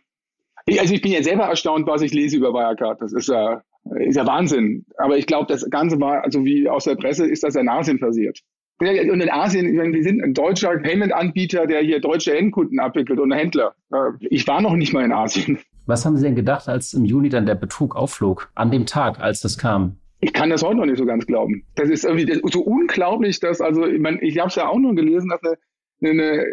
Ich, 0.66 0.80
also 0.80 0.94
ich 0.94 1.02
bin 1.02 1.12
ja 1.12 1.24
selber 1.24 1.46
erstaunt, 1.46 1.88
was 1.88 2.02
ich 2.02 2.14
lese 2.14 2.38
über 2.38 2.54
Wirecard. 2.54 3.02
Das 3.02 3.14
ist 3.14 3.30
ja, 3.30 3.64
ist 3.96 4.16
ja 4.16 4.28
Wahnsinn. 4.28 4.86
Aber 4.98 5.18
ich 5.18 5.26
glaube, 5.26 5.48
das 5.48 5.68
Ganze 5.70 6.00
war, 6.00 6.24
also 6.24 6.46
wie 6.46 6.70
aus 6.70 6.84
der 6.84 6.96
Presse, 6.96 7.26
ist 7.26 7.44
das 7.44 7.56
in 7.56 7.68
Asien 7.68 8.00
passiert. 8.00 8.42
Und 8.80 9.22
in 9.22 9.30
Asien, 9.30 9.94
wir 9.94 10.04
sind 10.04 10.22
ein 10.22 10.34
deutscher 10.34 10.78
Payment-Anbieter, 10.78 11.68
der 11.68 11.82
hier 11.82 12.02
deutsche 12.02 12.36
Endkunden 12.36 12.80
abwickelt 12.80 13.20
und 13.20 13.32
Händler. 13.32 13.76
Äh, 13.92 14.12
ich 14.20 14.48
war 14.48 14.62
noch 14.62 14.76
nicht 14.76 14.94
mal 14.94 15.06
in 15.06 15.12
Asien. 15.12 15.60
Was 15.86 16.06
haben 16.06 16.18
Sie 16.18 16.24
denn 16.24 16.36
gedacht, 16.36 16.68
als 16.68 16.94
im 16.94 17.06
Juni 17.06 17.30
dann 17.30 17.46
der 17.46 17.56
Betrug 17.56 17.96
aufflog? 17.96 18.50
An 18.56 18.72
dem 18.72 18.86
Tag, 18.86 19.20
als 19.20 19.42
das 19.42 19.58
kam? 19.58 19.98
Ich 20.22 20.34
kann 20.34 20.50
das 20.50 20.64
heute 20.64 20.78
noch 20.78 20.86
nicht 20.86 20.98
so 20.98 21.06
ganz 21.06 21.26
glauben. 21.26 21.66
Das 21.76 21.90
ist 21.90 22.06
irgendwie 22.06 22.42
so 22.52 22.62
unglaublich, 22.62 23.40
dass, 23.40 23.60
also, 23.60 23.86
ich, 23.86 24.00
mein, 24.00 24.20
ich 24.22 24.40
habe 24.40 24.48
es 24.48 24.56
ja 24.56 24.68
auch 24.68 24.80
nur 24.80 24.96
gelesen, 24.96 25.30
dass 25.30 25.42
eine, 26.02 26.10
eine 26.10 26.46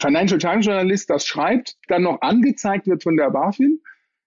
Financial 0.00 0.38
Times 0.38 0.66
Journalist 0.66 1.10
das 1.10 1.26
schreibt, 1.26 1.76
dann 1.88 2.02
noch 2.02 2.20
angezeigt 2.22 2.86
wird 2.86 3.02
von 3.02 3.16
der 3.16 3.30
BaFin 3.30 3.80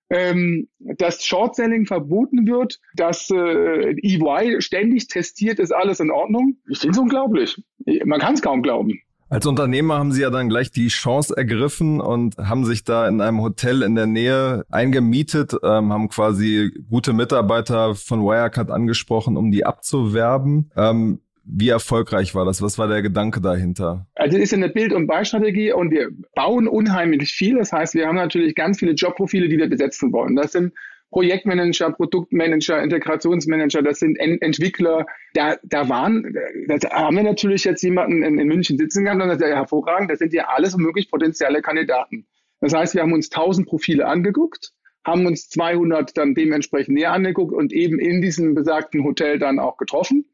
ähm, 0.09 0.67
dass 0.79 1.25
Short-Selling 1.25 1.85
verboten 1.85 2.47
wird, 2.47 2.79
dass 2.95 3.29
äh, 3.29 3.95
EY 4.01 4.61
ständig 4.61 5.07
testiert, 5.07 5.59
ist 5.59 5.73
alles 5.73 5.99
in 5.99 6.11
Ordnung. 6.11 6.57
Ich 6.69 6.79
finde 6.79 6.93
es 6.93 6.99
unglaublich. 6.99 7.61
Man 8.05 8.19
kann 8.19 8.35
es 8.35 8.41
kaum 8.41 8.61
glauben. 8.61 8.99
Als 9.29 9.47
Unternehmer 9.47 9.97
haben 9.97 10.11
Sie 10.11 10.21
ja 10.21 10.29
dann 10.29 10.47
gleich 10.47 10.69
die 10.69 10.89
Chance 10.89 11.35
ergriffen 11.35 11.99
und 11.99 12.37
haben 12.37 12.65
sich 12.65 12.83
da 12.83 13.07
in 13.07 13.19
einem 13.19 13.41
Hotel 13.41 13.81
in 13.81 13.95
der 13.95 14.05
Nähe 14.05 14.63
eingemietet, 14.69 15.53
ähm, 15.63 15.91
haben 15.91 16.07
quasi 16.09 16.71
gute 16.87 17.13
Mitarbeiter 17.13 17.95
von 17.95 18.21
Wirecard 18.21 18.69
angesprochen, 18.69 19.35
um 19.35 19.49
die 19.49 19.65
abzuwerben. 19.65 20.69
Ähm, 20.75 21.19
wie 21.45 21.69
erfolgreich 21.69 22.33
war 22.35 22.45
das? 22.45 22.61
Was 22.61 22.77
war 22.77 22.87
der 22.87 23.01
Gedanke 23.01 23.41
dahinter? 23.41 24.07
Also 24.15 24.37
es 24.37 24.43
ist 24.45 24.53
eine 24.53 24.69
Bild- 24.69 24.93
und 24.93 25.07
Beistrategie 25.07 25.73
und 25.73 25.91
wir 25.91 26.09
bauen 26.35 26.67
unheimlich 26.67 27.31
viel. 27.31 27.57
Das 27.57 27.71
heißt, 27.71 27.95
wir 27.95 28.07
haben 28.07 28.15
natürlich 28.15 28.55
ganz 28.55 28.79
viele 28.79 28.93
Jobprofile, 28.93 29.49
die 29.49 29.57
wir 29.57 29.69
besetzen 29.69 30.11
wollen. 30.13 30.35
Das 30.35 30.53
sind 30.53 30.73
Projektmanager, 31.11 31.91
Produktmanager, 31.91 32.81
Integrationsmanager, 32.81 33.83
das 33.83 33.99
sind 33.99 34.17
Ent 34.19 34.41
Entwickler. 34.41 35.05
Da, 35.33 35.57
da 35.63 35.87
waren, 35.87 36.35
da 36.67 36.89
haben 36.89 37.15
wir 37.17 37.23
natürlich 37.23 37.63
jetzt 37.65 37.83
jemanden 37.83 38.23
in, 38.23 38.39
in 38.39 38.47
München 38.47 38.77
sitzen 38.77 39.03
gehabt 39.03 39.21
und 39.21 39.27
das 39.27 39.37
ist 39.37 39.47
ja 39.47 39.55
hervorragend. 39.55 40.09
Das 40.09 40.19
sind 40.19 40.33
ja 40.33 40.47
alles 40.47 40.75
möglich 40.75 41.11
potenzielle 41.11 41.61
Kandidaten. 41.61 42.25
Das 42.61 42.73
heißt, 42.73 42.95
wir 42.95 43.01
haben 43.03 43.13
uns 43.13 43.29
1000 43.29 43.67
Profile 43.67 44.07
angeguckt, 44.07 44.71
haben 45.05 45.25
uns 45.27 45.49
200 45.49 46.17
dann 46.17 46.33
dementsprechend 46.33 46.95
näher 46.95 47.11
angeguckt 47.11 47.53
und 47.53 47.73
eben 47.73 47.99
in 47.99 48.21
diesem 48.21 48.55
besagten 48.55 49.03
Hotel 49.03 49.37
dann 49.37 49.59
auch 49.59 49.77
getroffen. 49.77 50.25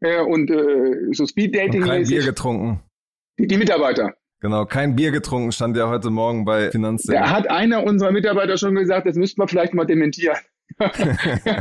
Äh, 0.00 0.20
und 0.20 0.50
äh, 0.50 1.12
so 1.12 1.26
Speed 1.26 1.54
Dating. 1.54 1.82
Und 1.82 1.88
kein 1.88 2.04
Bier 2.04 2.24
getrunken. 2.24 2.80
Die, 3.38 3.46
die 3.46 3.56
Mitarbeiter. 3.56 4.14
Genau, 4.40 4.66
kein 4.66 4.94
Bier 4.94 5.10
getrunken, 5.10 5.50
stand 5.50 5.76
ja 5.76 5.88
heute 5.88 6.10
Morgen 6.10 6.44
bei 6.44 6.70
Finanzsender. 6.70 7.22
Da 7.22 7.30
hat 7.30 7.50
einer 7.50 7.82
unserer 7.82 8.12
Mitarbeiter 8.12 8.56
schon 8.56 8.74
gesagt, 8.76 9.08
das 9.08 9.16
müsste 9.16 9.40
man 9.40 9.48
vielleicht 9.48 9.74
mal 9.74 9.84
dementieren. 9.84 10.36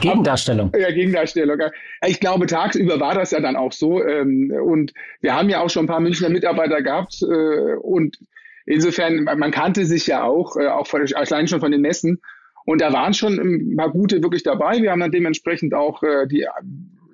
Gegendarstellung. 0.00 0.72
Ja, 0.76 0.90
Gegendarstellung. 0.90 1.58
Ich 2.06 2.20
glaube, 2.20 2.46
tagsüber 2.46 3.00
war 3.00 3.14
das 3.14 3.30
ja 3.30 3.40
dann 3.40 3.56
auch 3.56 3.72
so. 3.72 4.04
Ähm, 4.04 4.52
und 4.64 4.92
wir 5.20 5.34
haben 5.34 5.48
ja 5.48 5.60
auch 5.60 5.70
schon 5.70 5.84
ein 5.84 5.88
paar 5.88 6.00
Münchner 6.00 6.28
Mitarbeiter 6.28 6.82
gehabt. 6.82 7.22
Äh, 7.22 7.76
und 7.76 8.18
insofern, 8.66 9.24
man 9.24 9.50
kannte 9.50 9.84
sich 9.84 10.06
ja 10.06 10.24
auch, 10.24 10.56
äh, 10.56 10.68
auch 10.68 10.86
von, 10.86 11.02
allein 11.14 11.48
schon 11.48 11.60
von 11.60 11.72
den 11.72 11.80
Messen. 11.80 12.20
Und 12.64 12.80
da 12.80 12.92
waren 12.92 13.14
schon 13.14 13.38
ein 13.38 13.76
paar 13.76 13.90
gute 13.90 14.22
wirklich 14.22 14.42
dabei. 14.42 14.80
Wir 14.80 14.90
haben 14.92 15.00
dann 15.00 15.12
dementsprechend 15.12 15.74
auch 15.74 16.02
äh, 16.02 16.26
die 16.26 16.46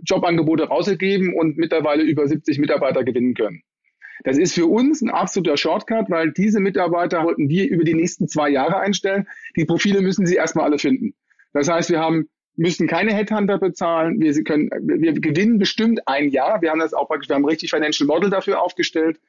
Jobangebote 0.06 0.64
rausgegeben 0.64 1.34
und 1.34 1.56
mittlerweile 1.56 2.02
über 2.02 2.26
70 2.26 2.58
Mitarbeiter 2.58 3.04
gewinnen 3.04 3.34
können. 3.34 3.62
Das 4.24 4.38
ist 4.38 4.54
für 4.54 4.66
uns 4.66 5.02
ein 5.02 5.10
absoluter 5.10 5.56
Shortcut, 5.56 6.08
weil 6.08 6.32
diese 6.32 6.60
Mitarbeiter 6.60 7.22
wollten 7.24 7.48
wir 7.48 7.68
über 7.68 7.84
die 7.84 7.94
nächsten 7.94 8.28
zwei 8.28 8.48
Jahre 8.48 8.78
einstellen. 8.78 9.28
Die 9.56 9.66
Profile 9.66 10.00
müssen 10.00 10.26
sie 10.26 10.36
erstmal 10.36 10.64
alle 10.64 10.78
finden. 10.78 11.14
Das 11.52 11.68
heißt, 11.68 11.90
wir 11.90 12.00
haben 12.00 12.28
müssen 12.56 12.86
keine 12.86 13.12
Headhunter 13.14 13.58
bezahlen. 13.58 14.20
Wir, 14.20 14.32
können, 14.42 14.70
wir 14.82 15.12
gewinnen 15.12 15.58
bestimmt 15.58 16.08
ein 16.08 16.30
Jahr. 16.30 16.62
Wir 16.62 16.70
haben 16.70 16.80
das 16.80 16.94
auch 16.94 17.06
praktisch, 17.06 17.28
wir 17.28 17.36
haben 17.36 17.44
richtig 17.44 17.70
Financial 17.70 18.06
Model 18.06 18.30
dafür 18.30 18.62
aufgestellt. 18.62 19.20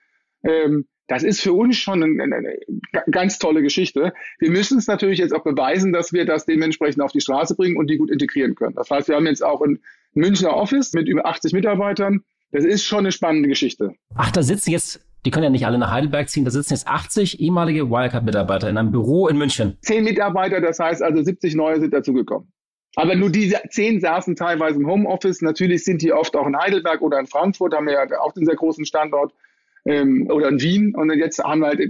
Ähm, 0.43 0.87
das 1.07 1.23
ist 1.23 1.41
für 1.41 1.53
uns 1.53 1.77
schon 1.77 2.03
eine, 2.03 2.23
eine, 2.23 2.35
eine, 2.35 2.57
ganz 3.11 3.39
tolle 3.39 3.61
Geschichte. 3.61 4.13
Wir 4.39 4.49
müssen 4.49 4.77
es 4.77 4.87
natürlich 4.87 5.19
jetzt 5.19 5.33
auch 5.33 5.43
beweisen, 5.43 5.93
dass 5.93 6.11
wir 6.13 6.25
das 6.25 6.45
dementsprechend 6.45 7.01
auf 7.01 7.11
die 7.11 7.21
Straße 7.21 7.55
bringen 7.55 7.77
und 7.77 7.89
die 7.89 7.97
gut 7.97 8.11
integrieren 8.11 8.55
können. 8.55 8.75
Das 8.75 8.89
heißt, 8.89 9.07
wir 9.07 9.15
haben 9.15 9.27
jetzt 9.27 9.43
auch 9.43 9.61
ein 9.61 9.79
Münchner 10.13 10.55
Office 10.55 10.93
mit 10.93 11.07
über 11.07 11.25
80 11.25 11.53
Mitarbeitern. 11.53 12.21
Das 12.51 12.63
ist 12.63 12.83
schon 12.83 12.99
eine 12.99 13.11
spannende 13.11 13.49
Geschichte. 13.49 13.93
Ach, 14.15 14.31
da 14.31 14.41
sitzen 14.41 14.71
jetzt, 14.71 15.05
die 15.25 15.31
können 15.31 15.43
ja 15.43 15.49
nicht 15.49 15.65
alle 15.65 15.77
nach 15.77 15.91
Heidelberg 15.91 16.29
ziehen, 16.29 16.45
da 16.45 16.51
sitzen 16.51 16.73
jetzt 16.73 16.87
80 16.87 17.39
ehemalige 17.39 17.89
Wirecard-Mitarbeiter 17.89 18.69
in 18.69 18.77
einem 18.77 18.91
Büro 18.91 19.27
in 19.27 19.37
München. 19.37 19.77
Zehn 19.81 20.03
Mitarbeiter, 20.03 20.61
das 20.61 20.79
heißt 20.79 21.03
also 21.03 21.21
70 21.21 21.55
neue 21.55 21.79
sind 21.79 21.93
dazugekommen. 21.93 22.51
Aber 22.95 23.15
nur 23.15 23.29
diese 23.29 23.61
zehn 23.69 23.99
saßen 23.99 24.35
teilweise 24.35 24.79
im 24.79 24.87
Homeoffice. 24.87 25.43
Natürlich 25.43 25.83
sind 25.83 26.01
die 26.01 26.13
oft 26.13 26.35
auch 26.35 26.47
in 26.47 26.57
Heidelberg 26.57 27.01
oder 27.01 27.19
in 27.19 27.27
Frankfurt, 27.27 27.75
haben 27.75 27.85
wir 27.85 27.93
ja 27.93 28.19
auch 28.19 28.33
den 28.33 28.45
sehr 28.45 28.55
großen 28.55 28.85
Standort, 28.85 29.33
ähm, 29.85 30.27
oder 30.31 30.49
in 30.49 30.59
Wien. 30.59 30.95
Und 30.95 31.11
jetzt 31.13 31.37
haben 31.43 31.59
wir 31.59 31.67
halt, 31.67 31.81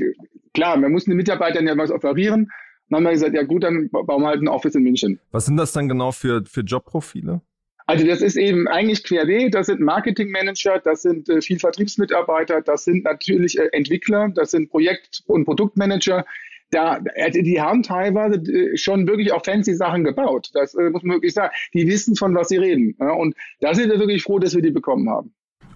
klar, 0.54 0.78
wir 0.80 0.90
mussten 0.90 1.12
den 1.12 1.18
Mitarbeitern 1.18 1.66
ja 1.66 1.78
was 1.78 1.92
offerieren. 1.92 2.50
Dann 2.90 2.98
haben 2.98 3.04
wir 3.06 3.12
gesagt, 3.12 3.34
ja 3.34 3.44
gut, 3.44 3.64
dann 3.64 3.90
bauen 3.90 4.22
wir 4.22 4.28
halt 4.28 4.42
ein 4.42 4.50
Office 4.50 4.76
in 4.76 4.84
München. 4.84 5.20
Was 5.32 5.46
sind 5.46 5.58
das 5.58 5.72
dann 5.72 5.88
genau 5.88 6.12
für, 6.12 6.44
für 6.46 6.62
Jobprofile? 6.62 7.42
Also 7.88 8.06
das 8.06 8.22
ist 8.22 8.36
eben 8.36 8.68
eigentlich 8.68 9.04
querbeet, 9.06 9.56
das 9.56 9.68
sind 9.68 9.80
Marketingmanager, 9.80 10.80
das 10.84 11.04
sind 11.04 11.30
äh, 11.30 11.42
viel 11.42 11.58
Vertriebsmitarbeiter, 11.58 12.62
das 12.62 12.84
sind 12.84 13.06
natürlich 13.06 13.58
äh, 13.58 13.70
Entwickler, 13.72 14.30
das 14.36 14.52
sind 14.52 14.70
Projekt- 14.70 15.24
und 15.26 15.46
Produktmanager. 15.46 16.26
Da, 16.70 17.00
also 17.16 17.42
die 17.42 17.62
haben 17.62 17.84
teilweise 17.84 18.42
äh, 18.52 18.76
schon 18.76 19.08
wirklich 19.08 19.32
auch 19.32 19.44
fancy 19.46 19.74
Sachen 19.74 20.04
gebaut. 20.04 20.50
Das 20.54 20.76
äh, 20.76 20.90
muss 20.90 21.04
man 21.04 21.16
wirklich 21.16 21.34
sagen. 21.34 21.54
Die 21.74 21.88
wissen, 21.88 22.18
von 22.18 22.36
was 22.36 22.50
sie 22.50 22.58
reden. 22.58 22.94
Ja, 23.00 23.12
und 23.12 23.36
da 23.62 23.74
sind 23.74 23.90
wir 23.90 24.00
wirklich 24.00 24.24
froh, 24.24 24.38
dass 24.38 24.54
wir 24.54 24.62
die 24.62 24.72
bekommen 24.72 25.10
haben. 25.10 25.34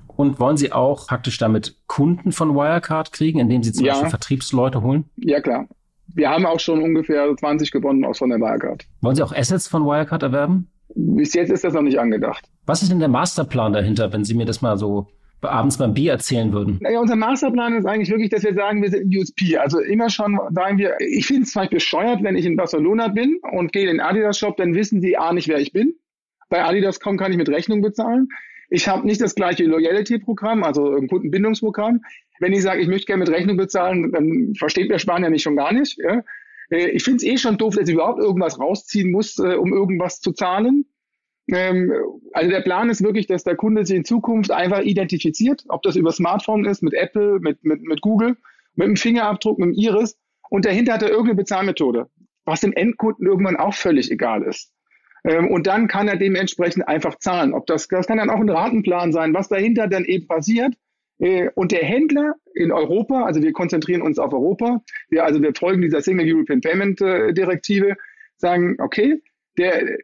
Und 0.08 0.38
wollen 0.38 0.58
Sie 0.58 0.74
auch 0.74 1.08
praktisch 1.08 1.38
damit 1.38 1.78
Kunden 1.88 2.34
von 2.34 2.54
Wirecard 2.54 3.14
kriegen, 3.14 3.40
indem 3.40 3.64
Sie 3.64 3.72
zum 3.72 3.86
ja. 3.86 3.94
Beispiel 3.94 4.10
Vertriebsleute 4.10 4.82
holen? 4.82 5.06
Ja, 5.16 5.40
klar. 5.40 5.70
Wir 6.14 6.30
haben 6.30 6.46
auch 6.46 6.60
schon 6.60 6.82
ungefähr 6.82 7.34
20 7.34 7.72
gewonnen 7.72 8.04
aus 8.04 8.18
von 8.18 8.30
der 8.30 8.40
Wirecard. 8.40 8.86
Wollen 9.00 9.16
Sie 9.16 9.24
auch 9.24 9.34
Assets 9.34 9.70
von 9.70 9.86
Wirecard 9.86 10.24
erwerben? 10.24 10.71
Bis 10.96 11.34
jetzt 11.34 11.52
ist 11.52 11.64
das 11.64 11.74
noch 11.74 11.82
nicht 11.82 12.00
angedacht. 12.00 12.46
Was 12.66 12.82
ist 12.82 12.92
denn 12.92 13.00
der 13.00 13.08
Masterplan 13.08 13.74
dahinter, 13.74 14.12
wenn 14.14 14.24
Sie 14.24 14.34
mir 14.34 14.46
das 14.46 14.62
mal 14.62 14.78
so 14.78 15.08
abends 15.42 15.78
beim 15.78 15.94
Bier 15.94 16.12
erzählen 16.12 16.54
würden? 16.54 16.78
Naja, 16.82 17.00
unser 17.00 17.16
Masterplan 17.16 17.76
ist 17.76 17.86
eigentlich 17.86 18.10
wirklich, 18.10 18.30
dass 18.30 18.44
wir 18.44 18.54
sagen, 18.54 18.82
wir 18.82 18.90
sind 18.90 19.16
USP. 19.16 19.58
Also 19.58 19.80
immer 19.80 20.10
schon 20.10 20.40
sagen 20.52 20.78
wir, 20.78 20.96
ich 21.00 21.26
finde 21.26 21.44
es 21.44 21.52
zwar 21.52 21.68
bescheuert, 21.68 22.24
wenn 22.24 22.36
ich 22.36 22.46
in 22.46 22.56
Barcelona 22.56 23.08
bin 23.08 23.40
und 23.52 23.72
gehe 23.72 23.84
in 23.84 23.88
den 23.88 24.00
Adidas-Shop, 24.02 24.58
dann 24.58 24.76
wissen 24.76 25.02
die 25.02 25.18
A 25.18 25.34
nicht, 25.34 25.48
wer 25.48 25.60
ich 25.60 25.74
bin. 25.74 25.96
Bei 26.50 26.64
Adidas.com 26.64 27.18
kann 27.18 27.32
ich 27.32 27.38
mit 27.38 27.50
Rechnung 27.50 27.82
bezahlen. 27.82 28.28
Ich 28.70 28.88
habe 28.88 29.06
nicht 29.06 29.20
das 29.20 29.36
gleiche 29.36 29.66
Loyalty-Programm, 29.66 30.64
also 30.64 30.96
ein 30.96 31.08
Kundenbindungsprogramm. 31.08 32.02
Wenn 32.40 32.54
ich 32.54 32.62
sage, 32.62 32.82
ich 32.82 32.88
möchte 32.88 33.08
gerne 33.08 33.24
mit 33.24 33.34
Rechnung 33.34 33.58
bezahlen, 33.58 34.12
dann 34.12 34.54
versteht 34.58 34.90
der 34.90 35.00
Spanier 35.00 35.30
nicht 35.30 35.44
schon 35.44 35.56
gar 35.56 35.74
nicht. 35.74 35.98
Ja? 35.98 36.24
Äh, 36.72 36.90
ich 36.90 37.04
finde 37.04 37.18
es 37.18 37.24
eh 37.24 37.38
schon 37.38 37.58
doof, 37.58 37.76
dass 37.76 37.88
ich 37.88 37.94
überhaupt 37.94 38.20
irgendwas 38.20 38.60
rausziehen 38.60 39.12
muss, 39.12 39.38
äh, 39.38 39.56
um 39.56 39.74
irgendwas 39.74 40.20
zu 40.20 40.32
zahlen. 40.32 40.86
Ähm, 41.48 41.92
also 42.34 42.50
der 42.50 42.62
Plan 42.62 42.90
ist 42.90 43.04
wirklich, 43.04 43.28
dass 43.28 43.44
der 43.44 43.56
Kunde 43.56 43.86
sich 43.86 43.98
in 43.98 44.06
Zukunft 44.06 44.52
einfach 44.52 44.82
identifiziert, 44.82 45.64
ob 45.68 45.84
das 45.84 45.96
über 45.96 46.12
Smartphone 46.12 46.66
ist, 46.66 46.82
mit 46.82 46.94
Apple, 46.94 47.40
mit, 47.40 47.64
mit, 47.64 47.82
mit 47.82 48.02
Google, 48.02 48.38
mit 48.76 48.88
dem 48.88 48.96
Fingerabdruck, 48.96 49.60
mit 49.60 49.68
dem 49.68 49.74
Iris. 49.74 50.18
Und 50.50 50.66
dahinter 50.66 50.94
hat 50.94 51.04
er 51.04 51.10
irgendeine 51.10 51.36
Bezahlmethode, 51.36 52.08
was 52.46 52.62
dem 52.62 52.74
Endkunden 52.74 53.26
irgendwann 53.28 53.58
auch 53.58 53.74
völlig 53.74 54.12
egal 54.12 54.44
ist. 54.44 54.72
Ähm, 55.24 55.50
und 55.50 55.68
dann 55.68 55.88
kann 55.88 56.08
er 56.08 56.18
dementsprechend 56.18 56.88
einfach 56.88 57.18
zahlen. 57.20 57.54
Ob 57.54 57.68
das, 57.68 57.88
das 57.88 58.08
kann 58.08 58.18
dann 58.18 58.30
auch 58.30 58.40
ein 58.40 58.50
Ratenplan 58.50 59.12
sein, 59.12 59.34
was 59.34 59.50
dahinter 59.50 59.88
dann 59.88 60.06
eben 60.06 60.28
passiert. 60.28 60.74
Äh, 61.22 61.50
und 61.54 61.72
der 61.72 61.84
Händler 61.84 62.36
in 62.56 62.72
Europa, 62.72 63.24
also 63.24 63.42
wir 63.42 63.54
konzentrieren 63.54 64.02
uns 64.02 64.20
auf 64.20 64.34
Europa, 64.34 64.82
wir, 65.10 65.24
also 65.24 65.42
wir 65.42 65.54
folgen 65.56 65.82
dieser 65.82 66.02
Single 66.02 66.28
European 66.28 66.62
Payment 66.62 67.00
äh, 67.00 67.32
Direktive, 67.32 67.96
sagen, 68.38 68.76
okay, 68.80 69.22
der, 69.58 69.98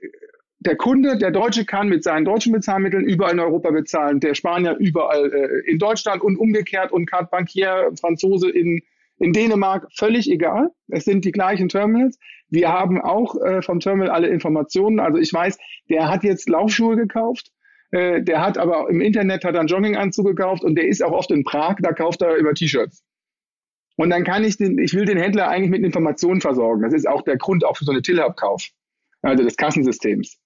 der 0.60 0.76
Kunde, 0.76 1.18
der 1.18 1.32
Deutsche 1.32 1.66
kann 1.66 1.90
mit 1.90 2.04
seinen 2.04 2.24
deutschen 2.24 2.54
Bezahlmitteln 2.54 3.04
überall 3.04 3.34
in 3.34 3.40
Europa 3.40 3.72
bezahlen, 3.72 4.20
der 4.20 4.36
Spanier 4.36 4.76
überall 4.78 5.34
äh, 5.34 5.70
in 5.70 5.80
Deutschland 5.80 6.22
und 6.22 6.38
umgekehrt 6.38 6.92
und 6.92 7.08
Carte 7.08 7.30
Bankier, 7.32 7.92
Franzose 8.00 8.52
in, 8.52 8.84
in 9.18 9.34
Dänemark, 9.34 9.88
völlig 9.96 10.30
egal. 10.30 10.70
Es 10.88 11.06
sind 11.06 11.26
die 11.26 11.32
gleichen 11.32 11.68
Terminals. 11.68 12.20
Wir 12.50 12.72
haben 12.72 13.02
auch 13.02 13.36
äh, 13.42 13.64
vom 13.64 13.80
Terminal 13.80 14.12
alle 14.12 14.28
Informationen. 14.28 15.00
Also 15.00 15.18
ich 15.18 15.34
weiß, 15.34 15.58
der 15.90 16.10
hat 16.10 16.24
jetzt 16.24 16.48
Laufschuhe 16.48 16.96
gekauft. 16.96 17.52
Äh, 17.92 18.22
der 18.22 18.42
hat 18.42 18.58
aber 18.58 18.90
im 18.90 19.02
Internet 19.02 19.46
hat 19.46 19.56
einen 19.56 19.68
Jogginganzug 19.68 20.26
gekauft 20.26 20.64
und 20.64 20.76
der 20.76 20.88
ist 20.88 21.04
auch 21.04 21.12
oft 21.12 21.32
in 21.32 21.44
Prag, 21.44 21.78
da 21.82 21.94
kauft 21.94 22.22
er 22.22 22.36
über 22.36 22.54
T-Shirts. 22.54 23.04
Und 23.96 24.12
dann 24.12 24.24
kann 24.24 24.44
ich 24.44 24.58
den, 24.58 24.78
ich 24.78 24.94
will 24.94 25.06
den 25.06 25.18
Händler 25.18 25.50
eigentlich 25.50 25.72
mit 25.72 25.84
Informationen 25.84 26.40
versorgen. 26.40 26.84
Das 26.84 26.94
ist 26.94 27.08
auch 27.08 27.24
der 27.24 27.38
Grund 27.38 27.66
auch 27.66 27.78
für 27.78 27.86
so 27.86 27.92
eine 27.92 28.02
Tillhub-Kauf, 28.02 28.70
also 29.22 29.44
des 29.44 29.58
Kassensystems. 29.58 30.38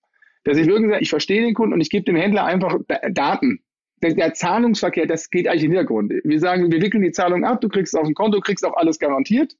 Dass 0.44 0.58
ich 0.58 0.68
wirklich 0.68 0.90
sage, 0.90 1.04
ich 1.04 1.10
verstehe 1.10 1.42
den 1.42 1.54
Kunden 1.54 1.74
und 1.74 1.82
ich 1.82 1.90
gebe 1.90 2.06
dem 2.06 2.16
Händler 2.16 2.46
einfach 2.46 2.78
Daten. 3.12 3.62
Der, 4.02 4.14
der, 4.14 4.34
Zahlungsverkehr, 4.34 5.06
das 5.06 5.30
geht 5.30 5.48
eigentlich 5.48 5.66
im 5.66 5.72
Hintergrund. 5.72 6.14
Wir 6.24 6.40
sagen, 6.40 6.72
wir 6.72 6.82
wickeln 6.82 7.04
die 7.04 7.12
Zahlung 7.12 7.44
ab, 7.44 7.62
du 7.62 7.70
kriegst 7.70 7.96
auf 7.96 8.06
dem 8.06 8.16
Konto, 8.16 8.40
kriegst 8.40 8.66
auch 8.66 8.76
alles 8.76 8.98
garantiert. 8.98 9.56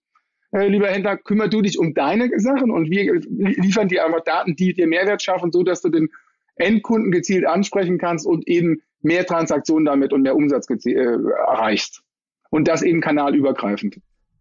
Äh, 0.52 0.68
lieber 0.68 0.88
Händler, 0.88 1.18
kümmer 1.18 1.48
du 1.48 1.62
dich 1.62 1.78
um 1.78 1.94
deine 1.94 2.30
Sachen 2.38 2.72
und 2.72 2.90
wir 2.90 3.20
liefern 3.30 3.88
dir 3.88 4.06
einfach 4.06 4.24
Daten, 4.24 4.56
die 4.56 4.74
dir 4.74 4.88
Mehrwert 4.88 5.22
schaffen, 5.22 5.52
so 5.52 5.64
dass 5.64 5.82
du 5.82 5.90
den 5.90 6.10
Endkunden 6.56 7.12
gezielt 7.12 7.46
ansprechen 7.46 7.98
kannst 7.98 8.26
und 8.26 8.48
eben 8.48 8.82
mehr 9.02 9.26
Transaktionen 9.26 9.86
damit 9.86 10.14
und 10.14 10.22
mehr 10.22 10.36
Umsatz 10.36 10.70
äh, 10.70 10.94
erreichst. 10.94 12.04
Und 12.50 12.68
das 12.68 12.82
eben 12.82 13.02
kanalübergreifend. 13.02 13.98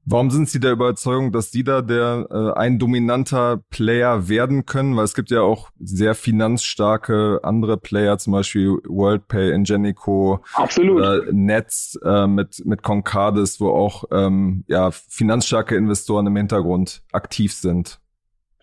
Warum 0.07 0.31
sind 0.31 0.49
Sie 0.49 0.59
der 0.59 0.73
Überzeugung, 0.73 1.31
dass 1.31 1.53
Sie 1.53 1.63
da 1.63 1.83
der 1.83 2.27
äh, 2.31 2.59
ein 2.59 2.79
dominanter 2.79 3.63
Player 3.71 4.29
werden 4.29 4.67
können? 4.67 4.97
Weil 4.97 5.05
es 5.05 5.15
gibt 5.15 5.31
ja 5.31 5.43
auch 5.43 5.71
sehr 5.79 6.15
finanzstarke 6.15 7.41
andere 7.43 7.77
Player, 7.77 8.19
zum 8.19 8.33
Beispiel 8.33 8.79
WorldPay, 8.89 9.53
Ingenico, 9.53 10.43
Absolut. 10.55 10.97
oder 10.97 11.33
Netz 11.33 11.99
äh, 12.03 12.27
mit 12.27 12.65
mit 12.65 12.83
Concardis, 12.83 13.61
wo 13.61 13.69
auch 13.69 14.05
ähm, 14.11 14.65
ja 14.67 14.91
finanzstarke 14.91 15.77
Investoren 15.77 16.27
im 16.27 16.37
Hintergrund 16.37 17.03
aktiv 17.13 17.53
sind. 17.53 18.01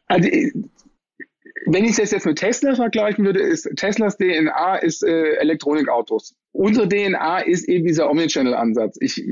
Also 0.07 0.29
wenn 1.65 1.86
ich 1.86 1.96
das 1.96 2.12
jetzt 2.12 2.26
mit 2.26 2.38
Tesla 2.38 2.76
vergleichen 2.76 3.26
würde, 3.26 3.39
ist 3.39 3.70
Teslas 3.76 4.17
DNA 4.17 4.78
ist 4.78 5.04
äh, 5.04 5.36
Elektronikautos. 5.38 6.36
Unsere 6.52 6.88
DNA 6.88 7.39
ist 7.39 7.67
eben 7.67 7.86
dieser 7.86 8.10
Omnichannel-Ansatz. 8.10 8.98
Ich 9.00 9.24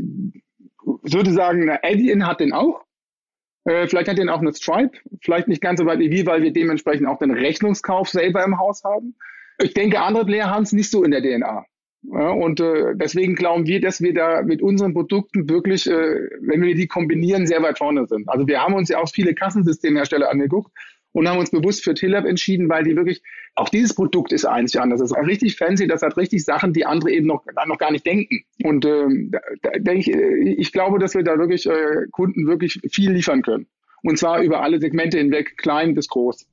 würde 0.83 1.31
sagen, 1.31 1.69
Adyen 1.69 2.27
hat 2.27 2.39
den 2.39 2.53
auch. 2.53 2.83
Äh, 3.65 3.87
vielleicht 3.87 4.07
hat 4.07 4.17
den 4.17 4.29
auch 4.29 4.41
eine 4.41 4.53
Stripe. 4.53 4.97
Vielleicht 5.21 5.47
nicht 5.47 5.61
ganz 5.61 5.79
so 5.79 5.85
weit 5.85 5.99
wie 5.99 6.11
wir, 6.11 6.25
weil 6.25 6.41
wir 6.41 6.51
dementsprechend 6.51 7.07
auch 7.07 7.19
den 7.19 7.31
Rechnungskauf 7.31 8.09
selber 8.09 8.43
im 8.43 8.59
Haus 8.59 8.83
haben. 8.83 9.15
Ich 9.61 9.73
denke, 9.73 10.01
andere 10.01 10.25
Player 10.25 10.49
haben 10.49 10.63
es 10.63 10.73
nicht 10.73 10.91
so 10.91 11.03
in 11.03 11.11
der 11.11 11.21
DNA. 11.21 11.65
Ja, 12.11 12.29
und 12.29 12.59
äh, 12.59 12.93
deswegen 12.95 13.33
glauben 13.33 13.65
wir, 13.65 13.81
dass 13.81 13.99
wir 14.01 14.13
da 14.13 14.43
mit 14.43 14.61
unseren 14.61 14.93
Produkten 14.93 15.49
wirklich, 15.49 15.89
äh, 15.89 16.19
wenn 16.41 16.61
wir 16.61 16.75
die 16.75 16.87
kombinieren, 16.87 17.47
sehr 17.47 17.63
weit 17.63 17.79
vorne 17.79 18.05
sind. 18.05 18.29
Also 18.29 18.47
wir 18.47 18.61
haben 18.61 18.75
uns 18.75 18.89
ja 18.89 18.99
auch 18.99 19.09
viele 19.09 19.33
Kassensystemhersteller 19.33 20.29
angeguckt 20.29 20.71
und 21.15 21.29
haben 21.29 21.39
uns 21.39 21.49
bewusst 21.49 21.81
für 21.85 21.93
Tillab 21.93 22.25
entschieden, 22.25 22.67
weil 22.67 22.83
die 22.83 22.97
wirklich, 22.97 23.23
auch 23.55 23.69
dieses 23.69 23.95
Produkt 23.95 24.33
ist 24.33 24.43
einzigartig. 24.43 24.99
Das 24.99 25.11
ist 25.11 25.17
richtig 25.17 25.55
fancy, 25.55 25.87
das 25.87 26.01
hat 26.01 26.17
richtig 26.17 26.43
Sachen, 26.43 26.73
die 26.73 26.85
andere 26.85 27.09
eben 27.09 27.25
noch, 27.25 27.45
noch 27.67 27.77
gar 27.77 27.91
nicht 27.91 28.05
denken. 28.05 28.43
Und 28.63 28.83
ähm, 28.85 29.31
da, 29.61 29.69
da 29.79 29.93
ich, 29.93 30.13
äh, 30.13 30.55
ich 30.57 30.73
glaube, 30.73 30.99
dass 30.99 31.15
wir 31.15 31.23
da 31.23 31.37
wirklich 31.37 31.67
äh, 31.67 32.07
Kunden 32.11 32.47
wirklich 32.47 32.81
viel 32.91 33.11
liefern 33.11 33.43
können. 33.43 33.67
Und 34.03 34.19
zwar 34.19 34.41
über 34.41 34.61
alle 34.61 34.81
Segmente 34.81 35.17
hinweg, 35.17 35.57
klein 35.57 35.95
bis 35.95 36.09
groß. 36.09 36.47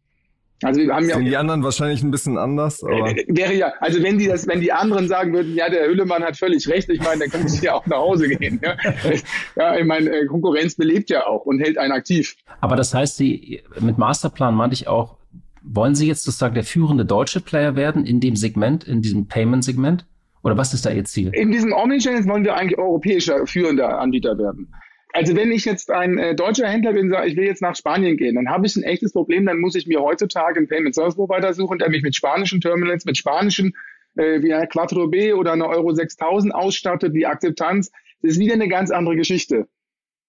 Also 0.62 0.80
wir 0.80 0.94
haben 0.94 1.08
ja 1.08 1.16
Sind 1.16 1.24
die 1.24 1.36
anderen 1.36 1.62
wahrscheinlich 1.62 2.02
ein 2.02 2.10
bisschen 2.10 2.38
anders, 2.38 2.82
aber 2.82 3.10
äh, 3.10 3.24
wäre 3.28 3.54
ja, 3.54 3.72
also 3.80 4.02
wenn 4.02 4.18
die 4.18 4.26
das, 4.26 4.46
wenn 4.46 4.60
die 4.60 4.72
anderen 4.72 5.08
sagen 5.08 5.32
würden, 5.32 5.54
ja, 5.54 5.68
der 5.68 5.88
Hüllemann 5.88 6.22
hat 6.22 6.36
völlig 6.36 6.68
recht, 6.68 6.88
ich 6.88 7.02
meine, 7.02 7.20
dann 7.20 7.30
können 7.30 7.48
sie 7.48 7.66
ja 7.66 7.74
auch 7.74 7.86
nach 7.86 7.98
Hause 7.98 8.28
gehen. 8.28 8.60
Ja, 8.62 8.76
ja 9.56 9.76
ich 9.76 9.84
meine, 9.84 10.10
äh, 10.10 10.26
Konkurrenz 10.26 10.74
belebt 10.74 11.10
ja 11.10 11.26
auch 11.26 11.44
und 11.46 11.60
hält 11.60 11.78
einen 11.78 11.92
aktiv. 11.92 12.36
Aber 12.60 12.76
das 12.76 12.94
heißt, 12.94 13.16
Sie 13.16 13.62
mit 13.80 13.98
Masterplan 13.98 14.54
meinte 14.54 14.74
ich 14.74 14.88
auch, 14.88 15.16
wollen 15.62 15.94
Sie 15.94 16.06
jetzt 16.06 16.24
sozusagen 16.24 16.54
der 16.54 16.64
führende 16.64 17.04
deutsche 17.04 17.40
Player 17.40 17.76
werden 17.76 18.04
in 18.04 18.20
dem 18.20 18.36
Segment, 18.36 18.84
in 18.84 19.02
diesem 19.02 19.28
Payment-Segment? 19.28 20.06
Oder 20.42 20.56
was 20.56 20.74
ist 20.74 20.84
da 20.84 20.90
Ihr 20.90 21.04
Ziel? 21.04 21.30
In 21.34 21.52
diesem 21.52 21.72
Omnichannel 21.72 22.26
wollen 22.26 22.44
wir 22.44 22.56
eigentlich 22.56 22.78
europäischer 22.78 23.46
führender 23.46 24.00
Anbieter 24.00 24.36
werden. 24.38 24.72
Also 25.12 25.36
wenn 25.36 25.52
ich 25.52 25.64
jetzt 25.66 25.90
ein 25.90 26.18
äh, 26.18 26.34
deutscher 26.34 26.68
Händler 26.68 26.94
bin, 26.94 27.10
sage 27.10 27.28
ich 27.28 27.36
will 27.36 27.44
jetzt 27.44 27.60
nach 27.60 27.76
Spanien 27.76 28.16
gehen, 28.16 28.34
dann 28.34 28.48
habe 28.48 28.66
ich 28.66 28.76
ein 28.76 28.82
echtes 28.82 29.12
Problem, 29.12 29.44
dann 29.44 29.60
muss 29.60 29.74
ich 29.74 29.86
mir 29.86 30.00
heutzutage 30.00 30.56
einen 30.56 30.68
Payment 30.68 30.94
Service 30.94 31.16
Provider 31.16 31.52
suchen, 31.52 31.78
der 31.78 31.90
mich 31.90 32.02
mit 32.02 32.16
spanischen 32.16 32.60
Terminals, 32.62 33.04
mit 33.04 33.18
spanischen 33.18 33.74
äh, 34.16 34.42
wie 34.42 34.54
ein 34.54 34.68
Quattro 34.68 35.08
B 35.08 35.34
oder 35.34 35.52
eine 35.52 35.68
Euro 35.68 35.92
6000 35.92 36.54
ausstattet, 36.54 37.14
die 37.14 37.26
Akzeptanz, 37.26 37.90
das 38.22 38.32
ist 38.32 38.38
wieder 38.38 38.54
eine 38.54 38.68
ganz 38.68 38.90
andere 38.90 39.16
Geschichte. 39.16 39.68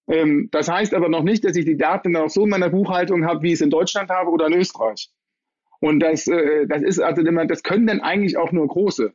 Ähm, 0.07 0.49
das 0.51 0.69
heißt 0.69 0.93
aber 0.93 1.07
noch 1.07 1.23
nicht, 1.23 1.45
dass 1.45 1.55
ich 1.55 1.65
die 1.65 1.77
Daten 1.77 2.15
auch 2.17 2.29
so 2.29 2.43
in 2.43 2.49
meiner 2.49 2.69
Buchhaltung 2.69 3.25
habe, 3.25 3.41
wie 3.43 3.49
ich 3.49 3.53
es 3.53 3.61
in 3.61 3.69
Deutschland 3.69 4.09
habe 4.09 4.31
oder 4.31 4.47
in 4.47 4.53
Österreich. 4.53 5.09
Und 5.79 5.99
das, 5.99 6.27
äh, 6.27 6.67
das 6.67 6.81
ist 6.81 6.99
also, 6.99 7.23
das 7.23 7.63
können 7.63 7.87
dann 7.87 8.01
eigentlich 8.01 8.37
auch 8.37 8.51
nur 8.51 8.67
große. 8.67 9.13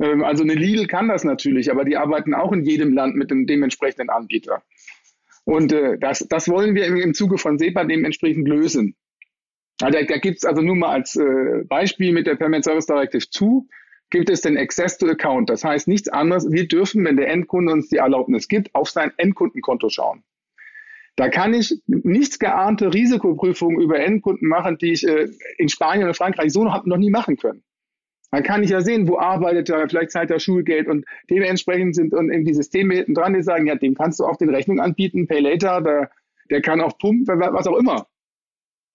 Ähm, 0.00 0.24
also 0.24 0.42
eine 0.42 0.54
Lidl 0.54 0.86
kann 0.86 1.08
das 1.08 1.24
natürlich, 1.24 1.70
aber 1.70 1.84
die 1.84 1.96
arbeiten 1.96 2.34
auch 2.34 2.52
in 2.52 2.64
jedem 2.64 2.92
Land 2.92 3.16
mit 3.16 3.30
dem 3.30 3.46
dementsprechenden 3.46 4.10
Anbieter. 4.10 4.62
Und 5.44 5.72
äh, 5.72 5.98
das, 5.98 6.26
das 6.28 6.48
wollen 6.48 6.74
wir 6.74 6.86
im, 6.86 7.14
Zuge 7.14 7.38
von 7.38 7.58
SEPA 7.58 7.84
dementsprechend 7.84 8.48
lösen. 8.48 8.96
Also, 9.80 9.98
da 10.06 10.16
gibt 10.18 10.38
es 10.38 10.44
also 10.44 10.62
nur 10.62 10.74
mal 10.74 10.90
als 10.90 11.16
äh, 11.16 11.64
Beispiel 11.64 12.12
mit 12.12 12.26
der 12.26 12.36
Payment 12.36 12.64
Service 12.64 12.86
Directive 12.86 13.28
2 13.30 13.66
gibt 14.10 14.30
es 14.30 14.40
den 14.40 14.56
Access 14.56 14.98
to 14.98 15.06
Account. 15.08 15.50
Das 15.50 15.64
heißt 15.64 15.88
nichts 15.88 16.08
anderes. 16.08 16.50
Wir 16.50 16.68
dürfen, 16.68 17.04
wenn 17.04 17.16
der 17.16 17.28
Endkunde 17.28 17.72
uns 17.72 17.88
die 17.88 17.96
Erlaubnis 17.96 18.48
gibt, 18.48 18.74
auf 18.74 18.88
sein 18.88 19.12
Endkundenkonto 19.16 19.88
schauen. 19.88 20.22
Da 21.16 21.28
kann 21.28 21.54
ich 21.54 21.82
nichts 21.86 22.38
geahnte 22.38 22.92
Risikoprüfungen 22.92 23.80
über 23.80 23.98
Endkunden 23.98 24.48
machen, 24.48 24.78
die 24.78 24.92
ich 24.92 25.06
äh, 25.06 25.28
in 25.56 25.68
Spanien 25.68 26.04
oder 26.04 26.14
Frankreich 26.14 26.52
so 26.52 26.62
noch, 26.62 26.84
noch 26.84 26.98
nie 26.98 27.10
machen 27.10 27.36
können. 27.36 27.62
Dann 28.30 28.42
kann 28.42 28.62
ich 28.62 28.70
ja 28.70 28.80
sehen, 28.80 29.08
wo 29.08 29.18
arbeitet 29.18 29.70
er, 29.70 29.88
vielleicht 29.88 30.10
zahlt 30.10 30.30
er 30.30 30.40
Schulgeld 30.40 30.88
und 30.88 31.04
dementsprechend 31.30 31.94
sind 31.94 32.12
und 32.12 32.30
die 32.44 32.54
Systeme 32.54 32.94
hinten 32.94 33.14
dran, 33.14 33.34
die 33.34 33.42
sagen, 33.42 33.66
ja, 33.66 33.76
dem 33.76 33.94
kannst 33.94 34.20
du 34.20 34.24
auch 34.24 34.36
den 34.36 34.50
Rechnung 34.50 34.80
anbieten, 34.80 35.26
Pay 35.26 35.40
Later, 35.40 35.80
der, 35.80 36.10
der 36.50 36.60
kann 36.60 36.80
auch 36.80 36.98
pumpen, 36.98 37.40
was 37.40 37.66
auch 37.66 37.76
immer. 37.76 38.06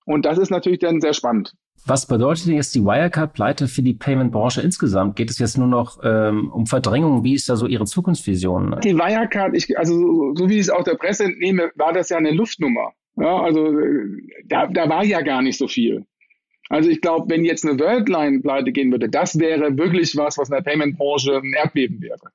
Und 0.05 0.25
das 0.25 0.37
ist 0.37 0.49
natürlich 0.49 0.79
dann 0.79 0.99
sehr 0.99 1.13
spannend. 1.13 1.53
Was 1.85 2.05
bedeutet 2.05 2.47
denn 2.47 2.55
jetzt 2.55 2.75
die 2.75 2.83
Wirecard-Pleite 2.83 3.67
für 3.67 3.81
die 3.81 3.93
Payment-Branche 3.93 4.61
insgesamt? 4.61 5.15
Geht 5.15 5.31
es 5.31 5.39
jetzt 5.39 5.57
nur 5.57 5.67
noch 5.67 5.99
ähm, 6.03 6.51
um 6.51 6.67
Verdrängung? 6.67 7.23
Wie 7.23 7.33
ist 7.33 7.49
da 7.49 7.55
so 7.55 7.65
Ihre 7.65 7.85
Zukunftsvision? 7.85 8.79
Die 8.83 8.95
Wirecard, 8.95 9.55
ich, 9.55 9.77
also 9.77 9.97
so, 9.97 10.35
so 10.35 10.49
wie 10.49 10.55
ich 10.55 10.61
es 10.61 10.69
auch 10.69 10.83
der 10.83 10.95
Presse 10.95 11.23
entnehme, 11.23 11.71
war 11.75 11.93
das 11.93 12.09
ja 12.09 12.17
eine 12.17 12.31
Luftnummer. 12.31 12.91
Ja, 13.15 13.41
also 13.41 13.79
äh, 13.79 14.05
da, 14.45 14.67
da 14.67 14.89
war 14.89 15.03
ja 15.03 15.21
gar 15.21 15.41
nicht 15.41 15.57
so 15.57 15.67
viel. 15.67 16.05
Also 16.71 16.89
ich 16.89 17.01
glaube, 17.01 17.29
wenn 17.29 17.43
jetzt 17.43 17.67
eine 17.67 17.77
Worldline 17.77 18.39
pleite 18.39 18.71
gehen 18.71 18.91
würde, 18.91 19.09
das 19.09 19.37
wäre 19.37 19.77
wirklich 19.77 20.15
was, 20.15 20.37
was 20.37 20.47
in 20.47 20.55
der 20.55 20.61
Payment-Branche 20.61 21.35
ein 21.35 21.53
Erdbeben 21.53 22.01
wäre. 22.01 22.31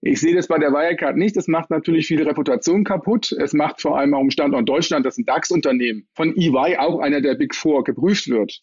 Ich 0.00 0.22
sehe 0.22 0.34
das 0.34 0.48
bei 0.48 0.58
der 0.58 0.72
Wirecard 0.72 1.18
nicht. 1.18 1.36
Das 1.36 1.48
macht 1.48 1.68
natürlich 1.68 2.06
viel 2.06 2.22
Reputation 2.22 2.84
kaputt. 2.84 3.30
Es 3.32 3.52
macht 3.52 3.82
vor 3.82 3.98
allem 3.98 4.14
auch 4.14 4.22
im 4.22 4.30
Standort 4.30 4.66
Deutschland, 4.66 5.04
dass 5.04 5.18
ein 5.18 5.26
DAX-Unternehmen 5.26 6.08
von 6.14 6.34
EY, 6.34 6.78
auch 6.78 6.98
einer 7.00 7.20
der 7.20 7.34
Big 7.34 7.54
Four, 7.54 7.84
geprüft 7.84 8.28
wird. 8.30 8.62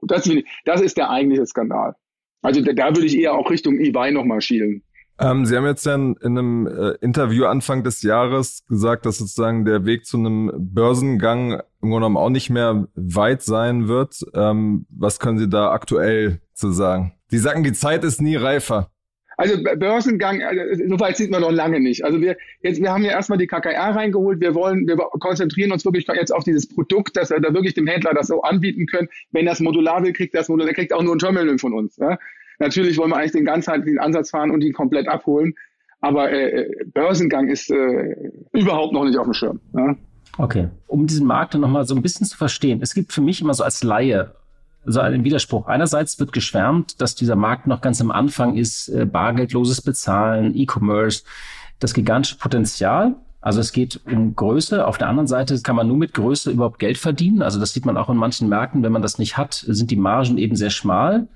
Das, 0.00 0.26
ist 0.26 0.96
der 0.96 1.10
eigentliche 1.10 1.44
Skandal. 1.44 1.94
Also 2.40 2.62
da, 2.62 2.72
da 2.72 2.88
würde 2.88 3.04
ich 3.04 3.18
eher 3.18 3.34
auch 3.34 3.50
Richtung 3.50 3.78
EY 3.78 4.12
nochmal 4.12 4.40
schielen. 4.40 4.82
Ähm, 5.18 5.46
Sie 5.46 5.56
haben 5.56 5.66
jetzt 5.66 5.86
dann 5.86 6.16
in 6.22 6.38
einem 6.38 6.66
äh, 6.66 6.94
Interview 7.00 7.44
Anfang 7.44 7.84
des 7.84 8.02
Jahres 8.02 8.64
gesagt, 8.68 9.06
dass 9.06 9.18
sozusagen 9.18 9.64
der 9.64 9.84
Weg 9.84 10.06
zu 10.06 10.16
einem 10.16 10.50
Börsengang 10.56 11.52
im 11.52 11.90
Grunde 11.90 11.96
genommen 11.96 12.16
auch 12.16 12.30
nicht 12.30 12.50
mehr 12.50 12.88
weit 12.94 13.42
sein 13.42 13.88
wird. 13.88 14.24
Ähm, 14.34 14.86
was 14.90 15.20
können 15.20 15.38
Sie 15.38 15.48
da 15.48 15.70
aktuell 15.70 16.40
zu 16.54 16.72
sagen? 16.72 17.12
Sie 17.28 17.38
sagen, 17.38 17.62
die 17.64 17.72
Zeit 17.72 18.04
ist 18.04 18.20
nie 18.20 18.36
reifer. 18.36 18.90
Also 19.36 19.62
Börsengang, 19.62 20.42
also, 20.42 20.60
so 20.88 21.00
weit 21.00 21.16
sind 21.16 21.30
wir 21.30 21.40
noch 21.40 21.50
lange 21.50 21.80
nicht. 21.80 22.04
Also 22.04 22.20
wir 22.20 22.36
jetzt, 22.62 22.80
wir 22.80 22.92
haben 22.92 23.04
ja 23.04 23.12
erstmal 23.12 23.38
die 23.38 23.46
KKR 23.46 23.94
reingeholt. 23.94 24.40
Wir 24.40 24.54
wollen, 24.54 24.86
wir 24.86 24.96
konzentrieren 24.96 25.72
uns 25.72 25.84
wirklich 25.84 26.06
jetzt 26.06 26.32
auf 26.32 26.44
dieses 26.44 26.68
Produkt, 26.68 27.16
dass 27.16 27.30
wir 27.30 27.40
da 27.40 27.52
wirklich 27.54 27.74
dem 27.74 27.86
Händler 27.86 28.14
das 28.14 28.28
so 28.28 28.42
anbieten 28.42 28.86
können. 28.86 29.08
Wenn 29.30 29.46
das 29.46 29.60
modular 29.60 30.02
will, 30.02 30.12
kriegt 30.12 30.34
das 30.34 30.48
modular, 30.48 30.72
kriegt 30.74 30.92
auch 30.92 31.02
nur 31.02 31.16
ein 31.16 31.18
Terminal 31.18 31.58
von 31.58 31.72
uns. 31.72 31.96
Ja? 31.96 32.18
Natürlich 32.62 32.96
wollen 32.96 33.10
wir 33.10 33.16
eigentlich 33.16 33.32
den 33.32 33.44
ganzheitlichen 33.44 33.98
Ansatz 33.98 34.30
fahren 34.30 34.52
und 34.52 34.62
ihn 34.62 34.72
komplett 34.72 35.08
abholen. 35.08 35.54
Aber 36.00 36.30
äh, 36.30 36.70
Börsengang 36.94 37.48
ist 37.48 37.70
äh, 37.70 38.14
überhaupt 38.52 38.92
noch 38.92 39.04
nicht 39.04 39.18
auf 39.18 39.24
dem 39.24 39.34
Schirm. 39.34 39.60
Ja? 39.74 39.96
Okay. 40.38 40.68
Um 40.86 41.08
diesen 41.08 41.26
Markt 41.26 41.54
dann 41.54 41.60
nochmal 41.60 41.84
so 41.86 41.96
ein 41.96 42.02
bisschen 42.02 42.24
zu 42.24 42.36
verstehen. 42.36 42.78
Es 42.80 42.94
gibt 42.94 43.12
für 43.12 43.20
mich 43.20 43.40
immer 43.40 43.52
so 43.52 43.64
als 43.64 43.82
Laie 43.82 44.32
so 44.84 45.00
einen 45.00 45.24
Widerspruch. 45.24 45.66
Einerseits 45.66 46.20
wird 46.20 46.32
geschwärmt, 46.32 47.00
dass 47.00 47.16
dieser 47.16 47.34
Markt 47.34 47.66
noch 47.66 47.80
ganz 47.80 48.00
am 48.00 48.12
Anfang 48.12 48.56
ist, 48.56 48.88
äh, 48.88 49.06
bargeldloses 49.06 49.82
Bezahlen, 49.82 50.54
E-Commerce, 50.54 51.24
das 51.80 51.94
gigantische 51.94 52.38
Potenzial. 52.38 53.16
Also 53.40 53.58
es 53.58 53.72
geht 53.72 54.00
um 54.06 54.36
Größe. 54.36 54.86
Auf 54.86 54.98
der 54.98 55.08
anderen 55.08 55.26
Seite 55.26 55.60
kann 55.62 55.74
man 55.74 55.88
nur 55.88 55.96
mit 55.96 56.14
Größe 56.14 56.52
überhaupt 56.52 56.78
Geld 56.78 56.96
verdienen. 56.96 57.42
Also 57.42 57.58
das 57.58 57.72
sieht 57.72 57.86
man 57.86 57.96
auch 57.96 58.08
in 58.08 58.16
manchen 58.16 58.48
Märkten. 58.48 58.84
Wenn 58.84 58.92
man 58.92 59.02
das 59.02 59.18
nicht 59.18 59.36
hat, 59.36 59.54
sind 59.66 59.90
die 59.90 59.96
Margen 59.96 60.38
eben 60.38 60.54
sehr 60.54 60.70
schmal. 60.70 61.26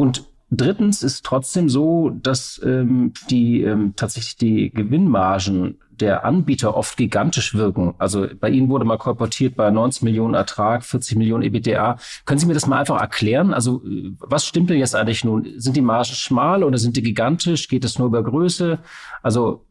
Und 0.00 0.24
drittens 0.50 1.02
ist 1.02 1.26
trotzdem 1.26 1.68
so, 1.68 2.08
dass 2.08 2.58
ähm, 2.64 3.12
die 3.28 3.60
ähm, 3.60 3.92
tatsächlich 3.96 4.36
die 4.36 4.70
Gewinnmargen 4.70 5.78
der 5.90 6.24
Anbieter 6.24 6.74
oft 6.74 6.96
gigantisch 6.96 7.52
wirken. 7.54 7.92
Also 7.98 8.26
bei 8.40 8.48
Ihnen 8.48 8.70
wurde 8.70 8.86
mal 8.86 8.96
korportiert 8.96 9.56
bei 9.56 9.70
19 9.70 10.06
Millionen 10.06 10.32
Ertrag, 10.32 10.84
40 10.86 11.18
Millionen 11.18 11.42
EBTA. 11.42 11.98
Können 12.24 12.38
Sie 12.38 12.46
mir 12.46 12.54
das 12.54 12.66
mal 12.66 12.78
einfach 12.78 12.98
erklären? 12.98 13.52
Also 13.52 13.82
was 14.20 14.46
stimmt 14.46 14.70
denn 14.70 14.78
jetzt 14.78 14.96
eigentlich 14.96 15.22
nun? 15.22 15.46
Sind 15.58 15.76
die 15.76 15.82
Margen 15.82 16.14
schmal 16.14 16.64
oder 16.64 16.78
sind 16.78 16.96
die 16.96 17.02
gigantisch? 17.02 17.68
Geht 17.68 17.84
es 17.84 17.98
nur 17.98 18.08
über 18.08 18.24
Größe? 18.24 18.78
Also 19.22 19.66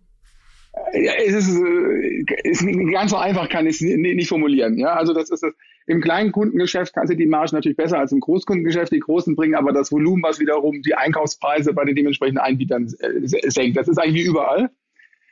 ja, 0.94 1.14
es 1.26 1.34
ist, 1.34 1.60
äh, 1.60 2.26
ist 2.44 2.66
ganz 2.92 3.12
so 3.12 3.18
einfach 3.18 3.50
kann 3.50 3.66
ich 3.66 3.76
es 3.76 3.82
nicht 3.82 4.30
formulieren. 4.30 4.78
Ja, 4.78 4.94
also 4.94 5.14
das 5.14 5.30
ist 5.30 5.44
das. 5.44 5.54
Im 5.88 6.02
kleinen 6.02 6.32
Kundengeschäft 6.32 6.94
kannst 6.94 7.12
du 7.12 7.18
die 7.18 7.26
Margen 7.26 7.56
natürlich 7.56 7.78
besser 7.78 7.98
als 7.98 8.12
im 8.12 8.20
Großkundengeschäft. 8.20 8.92
Die 8.92 9.00
Großen 9.00 9.36
bringen 9.36 9.56
aber 9.56 9.74
das 9.74 9.92
Volumen, 9.92 10.22
was 10.22 10.40
wiederum 10.40 10.84
die 10.84 10.94
Einkaufspreise 10.94 11.74
bei 11.74 11.84
den 11.84 11.96
dementsprechenden 11.96 12.44
Anbietern 12.44 12.86
äh, 13.00 13.50
senkt. 13.50 13.76
Das 13.76 13.88
ist 13.88 13.98
eigentlich 13.98 14.24
wie 14.24 14.30
überall. 14.30 14.70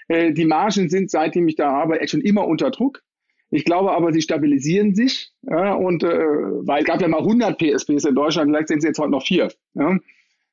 Äh, 0.08 0.34
die 0.34 0.46
Margen 0.46 0.90
sind, 0.90 1.12
seitdem 1.12 1.48
ich 1.48 1.56
da 1.56 1.70
arbeite, 1.70 2.08
schon 2.08 2.22
immer 2.22 2.48
unter 2.48 2.72
Druck. 2.72 3.04
Ich 3.52 3.66
glaube 3.66 3.92
aber, 3.92 4.12
sie 4.12 4.22
stabilisieren 4.22 4.96
sich. 4.96 5.32
Ja, 5.44 5.74
und 5.74 6.04
äh, 6.04 6.08
weil 6.10 6.82
es 6.82 6.88
gab 6.88 7.02
ja 7.02 7.08
mal 7.08 7.20
100 7.20 7.58
PSPs 7.60 8.06
in 8.06 8.16
Deutschland, 8.16 8.50
vielleicht 8.50 8.70
sind 8.70 8.80
es 8.80 8.84
jetzt 8.84 9.00
heute 9.00 9.12
noch 9.12 9.26
vier. 9.26 9.50
Ja. 9.76 9.98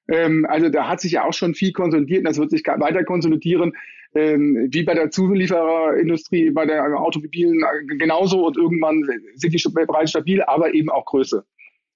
Ähm, 0.09 0.47
also 0.49 0.68
da 0.68 0.87
hat 0.87 1.01
sich 1.01 1.12
ja 1.12 1.25
auch 1.25 1.33
schon 1.33 1.55
viel 1.55 1.73
konsolidiert 1.73 2.20
und 2.20 2.29
das 2.29 2.38
wird 2.38 2.51
sich 2.51 2.62
weiter 2.66 3.05
konsolidieren 3.05 3.73
ähm, 4.14 4.68
wie 4.70 4.85
bei 4.85 4.94
der 4.94 5.11
Zuliefererindustrie, 5.11 6.50
bei 6.50 6.66
der 6.66 7.00
Automobilen 7.00 7.62
äh, 7.62 7.96
genauso 7.96 8.46
und 8.46 8.57
irgendwann 8.57 9.03
sind 9.35 9.53
die 9.53 9.62
bereits 9.72 10.11
stabil, 10.11 10.42
aber 10.42 10.74
eben 10.74 10.90
auch 10.90 11.05
Größe. 11.05 11.44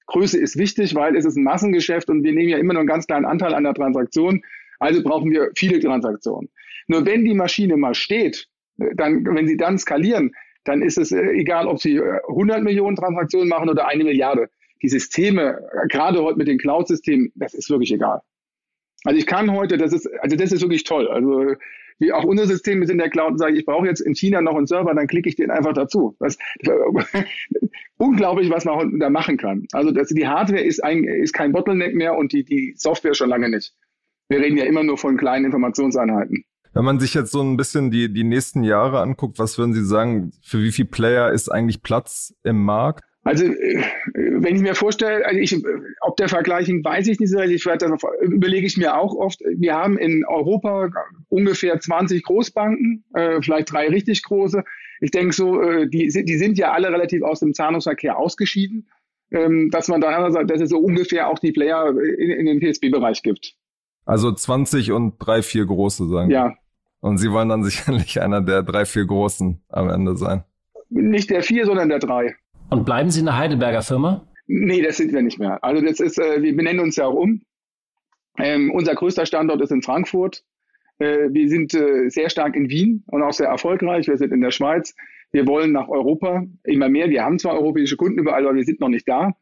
Größe 0.06 0.38
ist 0.38 0.56
wichtig, 0.56 0.94
weil 0.94 1.16
es 1.16 1.24
ist 1.24 1.36
ein 1.36 1.44
Massengeschäft 1.44 2.08
und 2.08 2.24
wir 2.24 2.32
nehmen 2.32 2.48
ja 2.48 2.58
immer 2.58 2.72
nur 2.72 2.80
einen 2.80 2.88
ganz 2.88 3.06
kleinen 3.06 3.26
Anteil 3.26 3.54
an 3.54 3.64
der 3.64 3.74
Transaktion. 3.74 4.42
Also 4.80 5.02
brauchen 5.02 5.30
wir 5.30 5.50
viele 5.54 5.80
Transaktionen. 5.80 6.48
Nur 6.86 7.04
wenn 7.04 7.24
die 7.24 7.34
Maschine 7.34 7.76
mal 7.76 7.94
steht, 7.94 8.48
äh, 8.78 8.94
dann, 8.94 9.24
wenn 9.24 9.46
sie 9.46 9.56
dann 9.56 9.78
skalieren, 9.78 10.32
dann 10.64 10.82
ist 10.82 10.98
es 10.98 11.12
äh, 11.12 11.30
egal, 11.32 11.66
ob 11.66 11.80
sie 11.80 12.00
100 12.00 12.62
Millionen 12.62 12.96
Transaktionen 12.96 13.48
machen 13.48 13.68
oder 13.68 13.86
eine 13.86 14.04
Milliarde. 14.04 14.48
Die 14.82 14.88
Systeme, 14.88 15.60
gerade 15.88 16.22
heute 16.22 16.38
mit 16.38 16.48
den 16.48 16.58
Cloud-Systemen, 16.58 17.32
das 17.34 17.54
ist 17.54 17.68
wirklich 17.68 17.92
egal. 17.92 18.22
Also 19.04 19.18
ich 19.18 19.26
kann 19.26 19.52
heute, 19.52 19.76
das 19.76 19.92
ist, 19.92 20.08
also 20.20 20.36
das 20.36 20.52
ist 20.52 20.62
wirklich 20.62 20.84
toll. 20.84 21.08
Also 21.08 21.54
wie 21.98 22.12
auch 22.12 22.24
unser 22.24 22.46
System 22.46 22.82
ist 22.82 22.90
in 22.90 22.98
der 22.98 23.10
Cloud 23.10 23.32
und 23.32 23.38
sage, 23.38 23.56
ich 23.56 23.66
brauche 23.66 23.86
jetzt 23.86 24.00
in 24.00 24.14
China 24.14 24.40
noch 24.40 24.56
einen 24.56 24.66
Server, 24.66 24.94
dann 24.94 25.06
klicke 25.06 25.28
ich 25.28 25.36
den 25.36 25.50
einfach 25.50 25.72
dazu. 25.72 26.16
Das, 26.20 26.38
unglaublich, 27.98 28.50
was 28.50 28.64
man 28.64 28.98
da 28.98 29.10
machen 29.10 29.36
kann. 29.36 29.66
Also 29.72 29.90
das, 29.90 30.08
die 30.08 30.26
Hardware 30.26 30.62
ist, 30.62 30.82
ein, 30.82 31.04
ist 31.04 31.32
kein 31.32 31.52
Bottleneck 31.52 31.94
mehr 31.94 32.16
und 32.16 32.32
die, 32.32 32.44
die 32.44 32.74
Software 32.76 33.14
schon 33.14 33.28
lange 33.28 33.48
nicht. 33.48 33.74
Wir 34.28 34.40
reden 34.40 34.56
ja 34.56 34.64
immer 34.64 34.84
nur 34.84 34.98
von 34.98 35.16
kleinen 35.16 35.46
Informationseinheiten. 35.46 36.44
Wenn 36.74 36.84
man 36.84 37.00
sich 37.00 37.14
jetzt 37.14 37.32
so 37.32 37.42
ein 37.42 37.56
bisschen 37.56 37.90
die, 37.90 38.12
die 38.12 38.24
nächsten 38.24 38.62
Jahre 38.62 39.00
anguckt, 39.00 39.38
was 39.38 39.58
würden 39.58 39.72
Sie 39.72 39.84
sagen, 39.84 40.32
für 40.42 40.62
wie 40.62 40.70
viele 40.70 40.88
Player 40.88 41.32
ist 41.32 41.48
eigentlich 41.48 41.82
Platz 41.82 42.34
im 42.44 42.62
Markt? 42.62 43.04
Also, 43.28 43.44
äh, 43.44 43.84
wenn 44.14 44.56
ich 44.56 44.62
mir 44.62 44.74
vorstelle, 44.74 45.26
also 45.26 45.38
ich, 45.38 45.54
ob 46.00 46.16
der 46.16 46.30
Vergleichen, 46.30 46.82
weiß 46.82 47.08
ich 47.08 47.20
nicht 47.20 47.30
so 47.30 47.38
richtig, 47.38 47.62
überlege 48.22 48.66
ich 48.66 48.78
mir 48.78 48.96
auch 48.96 49.14
oft. 49.14 49.40
Wir 49.54 49.74
haben 49.74 49.98
in 49.98 50.24
Europa 50.26 50.88
ungefähr 51.28 51.78
20 51.78 52.22
Großbanken, 52.22 53.04
äh, 53.12 53.42
vielleicht 53.42 53.70
drei 53.70 53.88
richtig 53.88 54.22
große. 54.22 54.64
Ich 55.02 55.10
denke 55.10 55.34
so, 55.34 55.60
äh, 55.60 55.86
die, 55.90 56.08
die 56.08 56.38
sind 56.38 56.56
ja 56.56 56.72
alle 56.72 56.88
relativ 56.90 57.22
aus 57.22 57.40
dem 57.40 57.52
Zahlungsverkehr 57.52 58.18
ausgeschieden, 58.18 58.88
ähm, 59.30 59.68
dass 59.70 59.88
man 59.88 60.00
dann 60.00 60.32
sagt, 60.32 60.50
dass 60.50 60.62
es 60.62 60.70
so 60.70 60.78
ungefähr 60.78 61.28
auch 61.28 61.38
die 61.38 61.52
Player 61.52 61.90
in, 61.90 62.30
in 62.30 62.46
den 62.46 62.60
PSB-Bereich 62.60 63.22
gibt. 63.22 63.56
Also 64.06 64.32
20 64.32 64.92
und 64.92 65.18
drei, 65.18 65.42
vier 65.42 65.66
große, 65.66 66.08
sagen 66.08 66.30
Ja. 66.30 66.54
Und 67.00 67.18
Sie 67.18 67.30
wollen 67.30 67.50
dann 67.50 67.62
sicherlich 67.70 68.22
einer 68.22 68.40
der 68.40 68.62
drei, 68.62 68.86
vier 68.86 69.04
großen 69.04 69.60
am 69.68 69.90
Ende 69.90 70.16
sein. 70.16 70.44
Nicht 70.88 71.28
der 71.28 71.42
vier, 71.42 71.66
sondern 71.66 71.90
der 71.90 71.98
drei. 71.98 72.34
Und 72.70 72.84
bleiben 72.84 73.10
Sie 73.10 73.20
eine 73.20 73.36
Heidelberger 73.36 73.82
Firma? 73.82 74.26
Nee, 74.46 74.82
das 74.82 74.96
sind 74.96 75.12
wir 75.12 75.22
nicht 75.22 75.38
mehr. 75.38 75.62
Also 75.62 75.84
das 75.84 76.00
ist, 76.00 76.18
äh, 76.18 76.42
wir 76.42 76.56
benennen 76.56 76.80
uns 76.80 76.96
ja 76.96 77.06
auch 77.06 77.14
um. 77.14 77.42
Ähm, 78.38 78.70
unser 78.70 78.94
größter 78.94 79.26
Standort 79.26 79.60
ist 79.60 79.72
in 79.72 79.82
Frankfurt. 79.82 80.42
Äh, 80.98 81.28
wir 81.30 81.48
sind 81.48 81.74
äh, 81.74 82.08
sehr 82.08 82.30
stark 82.30 82.56
in 82.56 82.68
Wien 82.68 83.04
und 83.06 83.22
auch 83.22 83.32
sehr 83.32 83.48
erfolgreich. 83.48 84.06
Wir 84.06 84.16
sind 84.16 84.32
in 84.32 84.40
der 84.40 84.50
Schweiz. 84.50 84.94
Wir 85.32 85.46
wollen 85.46 85.72
nach 85.72 85.88
Europa 85.88 86.44
immer 86.64 86.88
mehr. 86.88 87.10
Wir 87.10 87.24
haben 87.24 87.38
zwar 87.38 87.54
europäische 87.54 87.96
Kunden 87.96 88.18
überall, 88.18 88.46
aber 88.46 88.56
wir 88.56 88.64
sind 88.64 88.80
noch 88.80 88.88
nicht 88.88 89.08
da. 89.08 89.32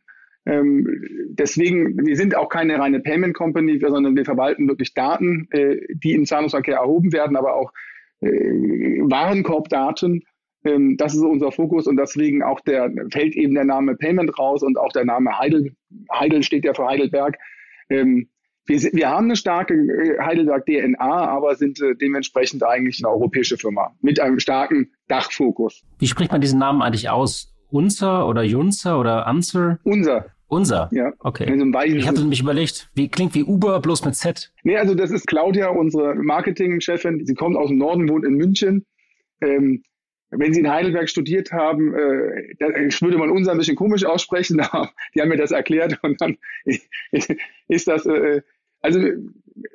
Ähm, 0.45 0.87
deswegen, 1.31 2.07
wir 2.07 2.17
sind 2.17 2.37
auch 2.37 2.49
keine 2.49 2.79
reine 2.79 3.01
Payment 3.01 3.35
Company, 3.35 3.81
sondern 3.81 4.17
wir 4.17 4.25
verwalten 4.25 4.69
wirklich 4.69 4.95
Daten, 4.95 5.49
äh, 5.51 5.79
die 5.95 6.15
im 6.15 6.27
Zahlungsverkehr 6.27 6.77
erhoben 6.77 7.13
werden, 7.13 7.37
aber 7.37 7.55
auch 7.55 7.73
äh, 8.21 8.29
Warenkorbdaten 8.29 10.23
ähm, 10.67 10.97
das 10.97 11.15
ist 11.15 11.23
unser 11.23 11.53
Fokus 11.53 11.87
und 11.87 11.97
deswegen 11.97 12.43
auch 12.43 12.61
der, 12.61 12.91
fällt 13.11 13.37
eben 13.37 13.55
der 13.55 13.65
Name 13.65 13.95
Payment 13.95 14.37
raus 14.39 14.63
und 14.63 14.79
auch 14.79 14.93
der 14.93 15.05
Name 15.05 15.39
Heidel. 15.39 15.73
Heidel 16.13 16.43
steht 16.43 16.65
ja 16.65 16.75
für 16.75 16.87
Heidelberg. 16.87 17.37
Ähm, 17.89 18.29
wir, 18.67 18.81
wir 18.81 19.09
haben 19.09 19.27
eine 19.27 19.37
starke 19.37 19.75
äh, 19.75 20.19
Heidelberg-DNA, 20.21 21.29
aber 21.29 21.55
sind 21.55 21.81
äh, 21.81 21.95
dementsprechend 21.95 22.65
eigentlich 22.65 23.01
eine 23.03 23.13
europäische 23.13 23.57
Firma 23.57 23.95
mit 24.01 24.19
einem 24.19 24.41
starken 24.41 24.91
Dachfokus. 25.07 25.83
Wie 25.99 26.09
spricht 26.09 26.33
man 26.33 26.41
diesen 26.41 26.59
Namen 26.59 26.83
eigentlich 26.83 27.09
aus? 27.09 27.55
Unser 27.71 28.29
oder 28.29 28.43
Junzer 28.43 28.99
oder 28.99 29.27
Anser? 29.27 29.79
Unser. 29.85 30.27
Unser? 30.49 30.89
Ja. 30.93 31.13
Okay. 31.19 31.53
Ich 31.97 32.07
hatte 32.07 32.25
mich 32.25 32.41
überlegt, 32.41 32.89
wie 32.95 33.09
klingt 33.09 33.35
wie 33.35 33.43
Uber 33.43 33.81
bloß 33.81 34.05
mit 34.05 34.15
Z? 34.15 34.53
Nee, 34.63 34.77
also 34.77 34.95
das 34.95 35.11
ist 35.11 35.27
Claudia, 35.27 35.69
unsere 35.69 36.15
Marketingchefin. 36.15 37.27
Sie 37.27 37.35
kommt 37.35 37.57
aus 37.57 37.69
dem 37.69 37.79
Norden, 37.79 38.09
wohnt 38.09 38.25
in 38.25 38.35
München. 38.35 38.87
Ähm, 39.41 39.83
wenn 40.39 40.53
Sie 40.53 40.61
in 40.61 40.71
Heidelberg 40.71 41.09
studiert 41.09 41.53
haben, 41.53 41.95
äh, 41.95 42.55
da 42.59 42.69
würde 42.69 43.19
man 43.19 43.31
uns 43.31 43.49
ein 43.49 43.59
bisschen 43.59 43.77
komisch 43.77 44.05
aussprechen, 44.05 44.61
aber 44.73 44.91
die 45.15 45.21
haben 45.21 45.29
mir 45.29 45.37
das 45.37 45.51
erklärt 45.51 45.99
und 46.03 46.21
dann 46.21 46.39
ist 47.69 47.89
das, 47.89 48.07
äh, 48.07 48.43
also 48.81 49.01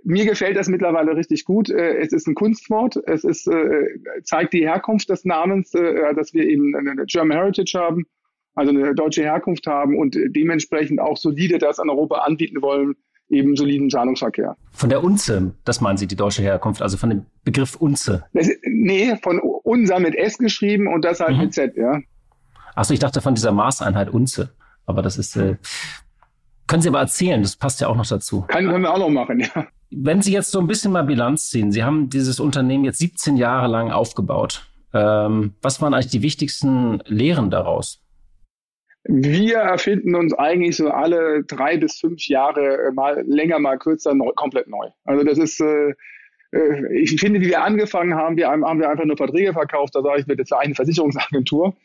mir 0.04 0.26
gefällt 0.26 0.58
das 0.58 0.68
mittlerweile 0.68 1.16
richtig 1.16 1.46
gut. 1.46 1.70
Äh, 1.70 1.98
es 1.98 2.14
ist 2.14 2.28
ein 2.28 2.36
Kunstwort, 2.36 2.98
es 3.08 3.24
ist, 3.24 3.48
äh, 3.48 3.88
zeigt 4.24 4.54
die 4.54 4.62
Herkunft 4.62 5.10
des 5.10 5.26
Namens, 5.26 5.74
äh, 5.74 6.14
dass 6.14 6.34
wir 6.34 6.46
eben 6.46 6.76
eine 6.76 7.06
German 7.06 7.38
Heritage 7.38 7.78
haben, 7.78 8.06
also 8.56 8.72
eine 8.72 8.94
deutsche 8.96 9.24
Herkunft 9.24 9.68
haben 9.68 9.98
und 9.98 10.18
dementsprechend 10.18 11.00
auch 11.00 11.18
solide 11.18 11.58
das 11.58 11.80
an 11.80 11.90
Europa 11.90 12.20
anbieten 12.20 12.62
wollen, 12.62 12.96
eben 13.32 13.56
soliden 13.56 13.90
Zahlungsverkehr. 13.90 14.56
Von 14.72 14.90
der 14.90 15.04
Unze, 15.04 15.56
das 15.66 15.82
meinen 15.82 15.98
Sie, 15.98 16.08
die 16.08 16.16
deutsche 16.16 16.42
Herkunft, 16.42 16.82
also 16.82 16.98
von 16.98 17.10
dem 17.10 17.26
Begriff 17.44 17.76
Unze? 17.76 18.26
Das, 18.34 18.50
nee, 18.64 19.16
von 19.22 19.40
Unsa 19.40 20.00
mit 20.00 20.16
S 20.16 20.38
geschrieben 20.38 20.88
und 20.88 21.06
das 21.06 21.20
halt 21.20 21.36
mhm. 21.36 21.44
mit 21.44 21.54
Z, 21.54 21.76
ja. 21.76 22.00
Achso, 22.76 22.94
ich 22.94 23.00
dachte 23.00 23.22
von 23.22 23.36
dieser 23.36 23.52
Maßeinheit 23.52 24.10
Unze. 24.10 24.52
Aber 24.86 25.02
das 25.02 25.18
ist, 25.18 25.36
äh, 25.36 25.58
können 26.68 26.82
Sie 26.82 26.90
aber 26.90 27.00
erzählen, 27.00 27.42
das 27.42 27.56
passt 27.56 27.82
ja 27.82 27.88
auch 27.88 27.96
noch 27.96 28.08
dazu. 28.08 28.42
Kann, 28.48 28.68
können 28.68 28.84
wir 28.84 28.94
auch 28.94 29.00
noch 29.00 29.10
machen, 29.10 29.40
ja. 29.40 29.68
Wenn 29.90 30.22
Sie 30.22 30.32
jetzt 30.32 30.52
so 30.52 30.60
ein 30.60 30.68
bisschen 30.68 30.92
mal 30.92 31.04
Bilanz 31.04 31.50
ziehen, 31.50 31.72
Sie 31.72 31.84
haben 31.84 32.10
dieses 32.10 32.40
Unternehmen 32.40 32.86
jetzt 32.86 33.00
17 33.00 33.36
Jahre 33.36 33.68
lang 33.68 33.92
aufgebaut. 33.92 34.68
Ähm, 34.94 35.54
was 35.62 35.82
waren 35.82 35.94
eigentlich 35.94 36.12
die 36.12 36.22
wichtigsten 36.22 37.02
Lehren 37.06 37.50
daraus? 37.50 38.02
Wir 39.04 39.58
erfinden 39.58 40.16
uns 40.16 40.34
eigentlich 40.34 40.78
so 40.78 40.90
alle 40.90 41.44
drei 41.44 41.78
bis 41.78 42.00
fünf 42.00 42.28
Jahre 42.28 42.88
äh, 42.88 42.92
mal 42.92 43.24
länger, 43.26 43.60
mal 43.60 43.78
kürzer 43.78 44.14
neu, 44.14 44.32
komplett 44.36 44.68
neu. 44.68 44.90
Also 45.06 45.24
das 45.24 45.40
ist, 45.40 45.60
äh, 45.60 45.94
äh, 46.52 46.94
ich 46.94 47.20
finde, 47.20 47.42
wie 47.42 47.48
wir 47.48 47.64
angefangen 47.64 48.14
haben, 48.14 48.38
wir 48.38 48.50
haben 48.50 48.80
wir 48.80 48.90
einfach 48.90 49.06
nur 49.06 49.18
Verträge 49.18 49.54
verkauft, 49.54 49.96
da 49.96 50.04
sage 50.04 50.22
ich, 50.22 50.28
wir 50.28 50.36
jetzt 50.36 50.54
eine 50.54 50.76
Versicherungsagentur. 50.76 51.76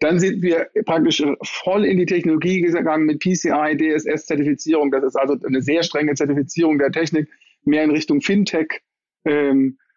Dann 0.00 0.20
sind 0.20 0.42
wir 0.42 0.68
praktisch 0.84 1.22
voll 1.42 1.84
in 1.84 1.96
die 1.96 2.06
Technologie 2.06 2.60
gegangen 2.60 3.06
mit 3.06 3.18
PCI, 3.18 3.76
DSS-Zertifizierung. 3.76 4.92
Das 4.92 5.02
ist 5.02 5.16
also 5.16 5.36
eine 5.44 5.60
sehr 5.60 5.82
strenge 5.82 6.14
Zertifizierung 6.14 6.78
der 6.78 6.92
Technik, 6.92 7.28
mehr 7.64 7.82
in 7.82 7.90
Richtung 7.90 8.20
Fintech. 8.20 8.82
Ähm, 9.24 9.76
äh, 9.76 9.87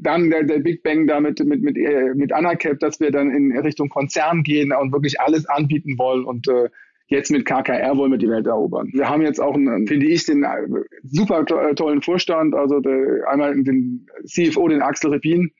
dann 0.00 0.30
der, 0.30 0.44
der 0.44 0.58
Big 0.58 0.82
Bang 0.82 1.06
damit 1.06 1.44
mit, 1.44 1.62
mit, 1.62 1.76
äh, 1.76 2.14
mit 2.14 2.32
Anacap, 2.32 2.78
dass 2.80 3.00
wir 3.00 3.10
dann 3.10 3.30
in 3.30 3.56
Richtung 3.58 3.88
Konzern 3.88 4.42
gehen 4.42 4.72
und 4.72 4.92
wirklich 4.92 5.20
alles 5.20 5.46
anbieten 5.46 5.98
wollen 5.98 6.24
und 6.24 6.48
äh, 6.48 6.68
jetzt 7.06 7.30
mit 7.30 7.46
KKR 7.46 7.96
wollen 7.96 8.10
wir 8.10 8.18
die 8.18 8.28
Welt 8.28 8.46
erobern. 8.46 8.90
Wir 8.92 9.08
haben 9.08 9.22
jetzt 9.22 9.40
auch, 9.40 9.54
einen, 9.54 9.86
finde 9.86 10.06
ich, 10.06 10.26
den 10.26 10.42
äh, 10.42 10.66
super 11.02 11.44
tollen 11.46 12.02
Vorstand, 12.02 12.54
also 12.54 12.80
der, 12.80 13.28
einmal 13.28 13.54
den 13.62 14.06
CFO, 14.26 14.68
den 14.68 14.82
Axel 14.82 15.10
Repin, 15.12 15.50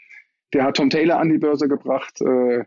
der 0.53 0.65
hat 0.65 0.77
Tom 0.77 0.91
Taylor 0.91 1.19
an 1.19 1.31
die 1.31 1.39
Börse 1.39 1.69
gebracht. 1.69 2.21
Äh, 2.21 2.65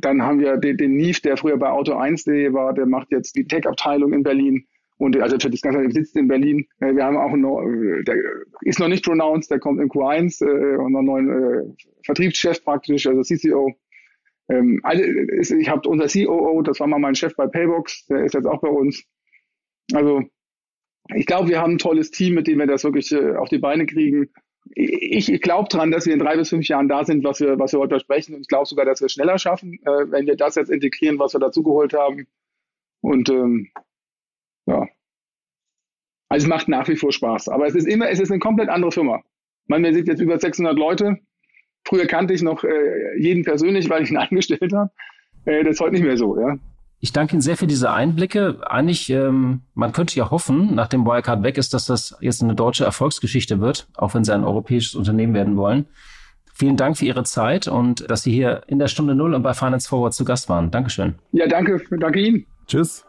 dann 0.00 0.22
haben 0.22 0.40
wir 0.40 0.58
den, 0.58 0.76
den 0.76 0.96
Nief, 0.96 1.20
der 1.20 1.36
früher 1.36 1.56
bei 1.56 1.70
Auto1.de 1.70 2.52
war, 2.52 2.74
der 2.74 2.86
macht 2.86 3.10
jetzt 3.10 3.36
die 3.36 3.46
Tech-Abteilung 3.46 4.12
in 4.12 4.22
Berlin. 4.22 4.66
Und 5.02 5.20
also 5.20 5.36
für 5.36 5.50
das 5.50 5.62
Ganze 5.62 5.90
sitzt 5.90 6.16
in 6.16 6.28
Berlin. 6.28 6.64
Äh, 6.78 6.94
wir 6.94 7.04
haben 7.04 7.16
auch 7.16 7.34
noch, 7.34 7.60
äh, 7.62 8.04
der 8.04 8.14
ist 8.60 8.78
noch 8.78 8.86
nicht 8.86 9.04
pronounced, 9.04 9.50
der 9.50 9.58
kommt 9.58 9.80
in 9.80 9.88
Q1 9.88 10.46
äh, 10.46 10.76
und 10.76 10.94
einen 10.94 11.06
neuen 11.06 11.28
äh, 11.28 11.74
Vertriebschef 12.04 12.62
praktisch, 12.62 13.08
also 13.08 13.22
CCO. 13.22 13.74
Ähm, 14.48 14.80
also 14.84 15.02
ich 15.56 15.68
habe 15.68 15.88
unser 15.88 16.06
COO, 16.06 16.62
das 16.62 16.78
war 16.78 16.86
mal 16.86 17.00
mein 17.00 17.16
Chef 17.16 17.34
bei 17.34 17.48
Paybox, 17.48 18.06
der 18.06 18.26
ist 18.26 18.34
jetzt 18.34 18.46
auch 18.46 18.60
bei 18.60 18.68
uns. 18.68 19.04
Also 19.92 20.22
ich 21.16 21.26
glaube, 21.26 21.48
wir 21.48 21.60
haben 21.60 21.72
ein 21.72 21.78
tolles 21.78 22.12
Team, 22.12 22.34
mit 22.34 22.46
dem 22.46 22.60
wir 22.60 22.68
das 22.68 22.84
wirklich 22.84 23.10
äh, 23.10 23.34
auf 23.34 23.48
die 23.48 23.58
Beine 23.58 23.86
kriegen. 23.86 24.30
Ich, 24.76 25.32
ich 25.32 25.40
glaube 25.40 25.68
dran, 25.68 25.90
dass 25.90 26.06
wir 26.06 26.12
in 26.12 26.20
drei 26.20 26.36
bis 26.36 26.50
fünf 26.50 26.68
Jahren 26.68 26.86
da 26.86 27.04
sind, 27.04 27.24
was 27.24 27.40
wir, 27.40 27.58
was 27.58 27.72
wir 27.72 27.80
heute 27.80 27.94
versprechen. 27.96 28.36
Und 28.36 28.42
ich 28.42 28.48
glaube 28.48 28.66
sogar, 28.66 28.84
dass 28.84 29.00
wir 29.00 29.06
es 29.06 29.12
schneller 29.14 29.38
schaffen, 29.40 29.80
äh, 29.82 30.12
wenn 30.12 30.28
wir 30.28 30.36
das 30.36 30.54
jetzt 30.54 30.70
integrieren, 30.70 31.18
was 31.18 31.34
wir 31.34 31.40
dazugeholt 31.40 31.92
haben. 31.92 32.28
Und 33.00 33.30
ähm, 33.30 33.72
ja. 34.66 34.86
Also 36.28 36.44
es 36.44 36.48
macht 36.48 36.68
nach 36.68 36.88
wie 36.88 36.96
vor 36.96 37.12
Spaß. 37.12 37.48
Aber 37.48 37.66
es 37.66 37.74
ist 37.74 37.86
immer, 37.86 38.08
es 38.08 38.18
ist 38.18 38.30
eine 38.30 38.40
komplett 38.40 38.68
andere 38.68 38.90
Firma. 38.90 39.22
Meine, 39.66 39.88
wir 39.88 39.94
sind 39.94 40.08
jetzt 40.08 40.20
über 40.20 40.38
600 40.38 40.76
Leute. 40.76 41.18
Früher 41.84 42.06
kannte 42.06 42.32
ich 42.32 42.42
noch 42.42 42.64
äh, 42.64 43.18
jeden 43.18 43.44
persönlich, 43.44 43.90
weil 43.90 44.02
ich 44.02 44.10
ihn 44.10 44.16
angestellt 44.18 44.72
habe. 44.72 44.90
Äh, 45.44 45.64
das 45.64 45.74
ist 45.74 45.80
heute 45.80 45.92
nicht 45.92 46.04
mehr 46.04 46.16
so, 46.16 46.38
ja. 46.38 46.56
Ich 47.00 47.12
danke 47.12 47.32
Ihnen 47.32 47.42
sehr 47.42 47.56
für 47.56 47.66
diese 47.66 47.90
Einblicke. 47.90 48.60
Eigentlich, 48.64 49.10
ähm, 49.10 49.62
man 49.74 49.92
könnte 49.92 50.16
ja 50.16 50.30
hoffen, 50.30 50.74
nachdem 50.74 51.04
Wirecard 51.04 51.42
weg 51.42 51.58
ist, 51.58 51.74
dass 51.74 51.86
das 51.86 52.16
jetzt 52.20 52.42
eine 52.42 52.54
deutsche 52.54 52.84
Erfolgsgeschichte 52.84 53.60
wird, 53.60 53.88
auch 53.94 54.14
wenn 54.14 54.22
Sie 54.22 54.32
ein 54.32 54.44
europäisches 54.44 54.94
Unternehmen 54.94 55.34
werden 55.34 55.56
wollen. 55.56 55.86
Vielen 56.54 56.76
Dank 56.76 56.96
für 56.96 57.04
Ihre 57.04 57.24
Zeit 57.24 57.66
und 57.66 58.08
dass 58.08 58.22
Sie 58.22 58.30
hier 58.30 58.62
in 58.68 58.78
der 58.78 58.86
Stunde 58.86 59.16
Null 59.16 59.34
und 59.34 59.42
bei 59.42 59.52
Finance 59.52 59.88
Forward 59.88 60.14
zu 60.14 60.24
Gast 60.24 60.48
waren. 60.48 60.70
Dankeschön. 60.70 61.16
Ja, 61.32 61.48
danke, 61.48 61.82
danke 61.98 62.20
Ihnen. 62.20 62.46
Tschüss. 62.68 63.04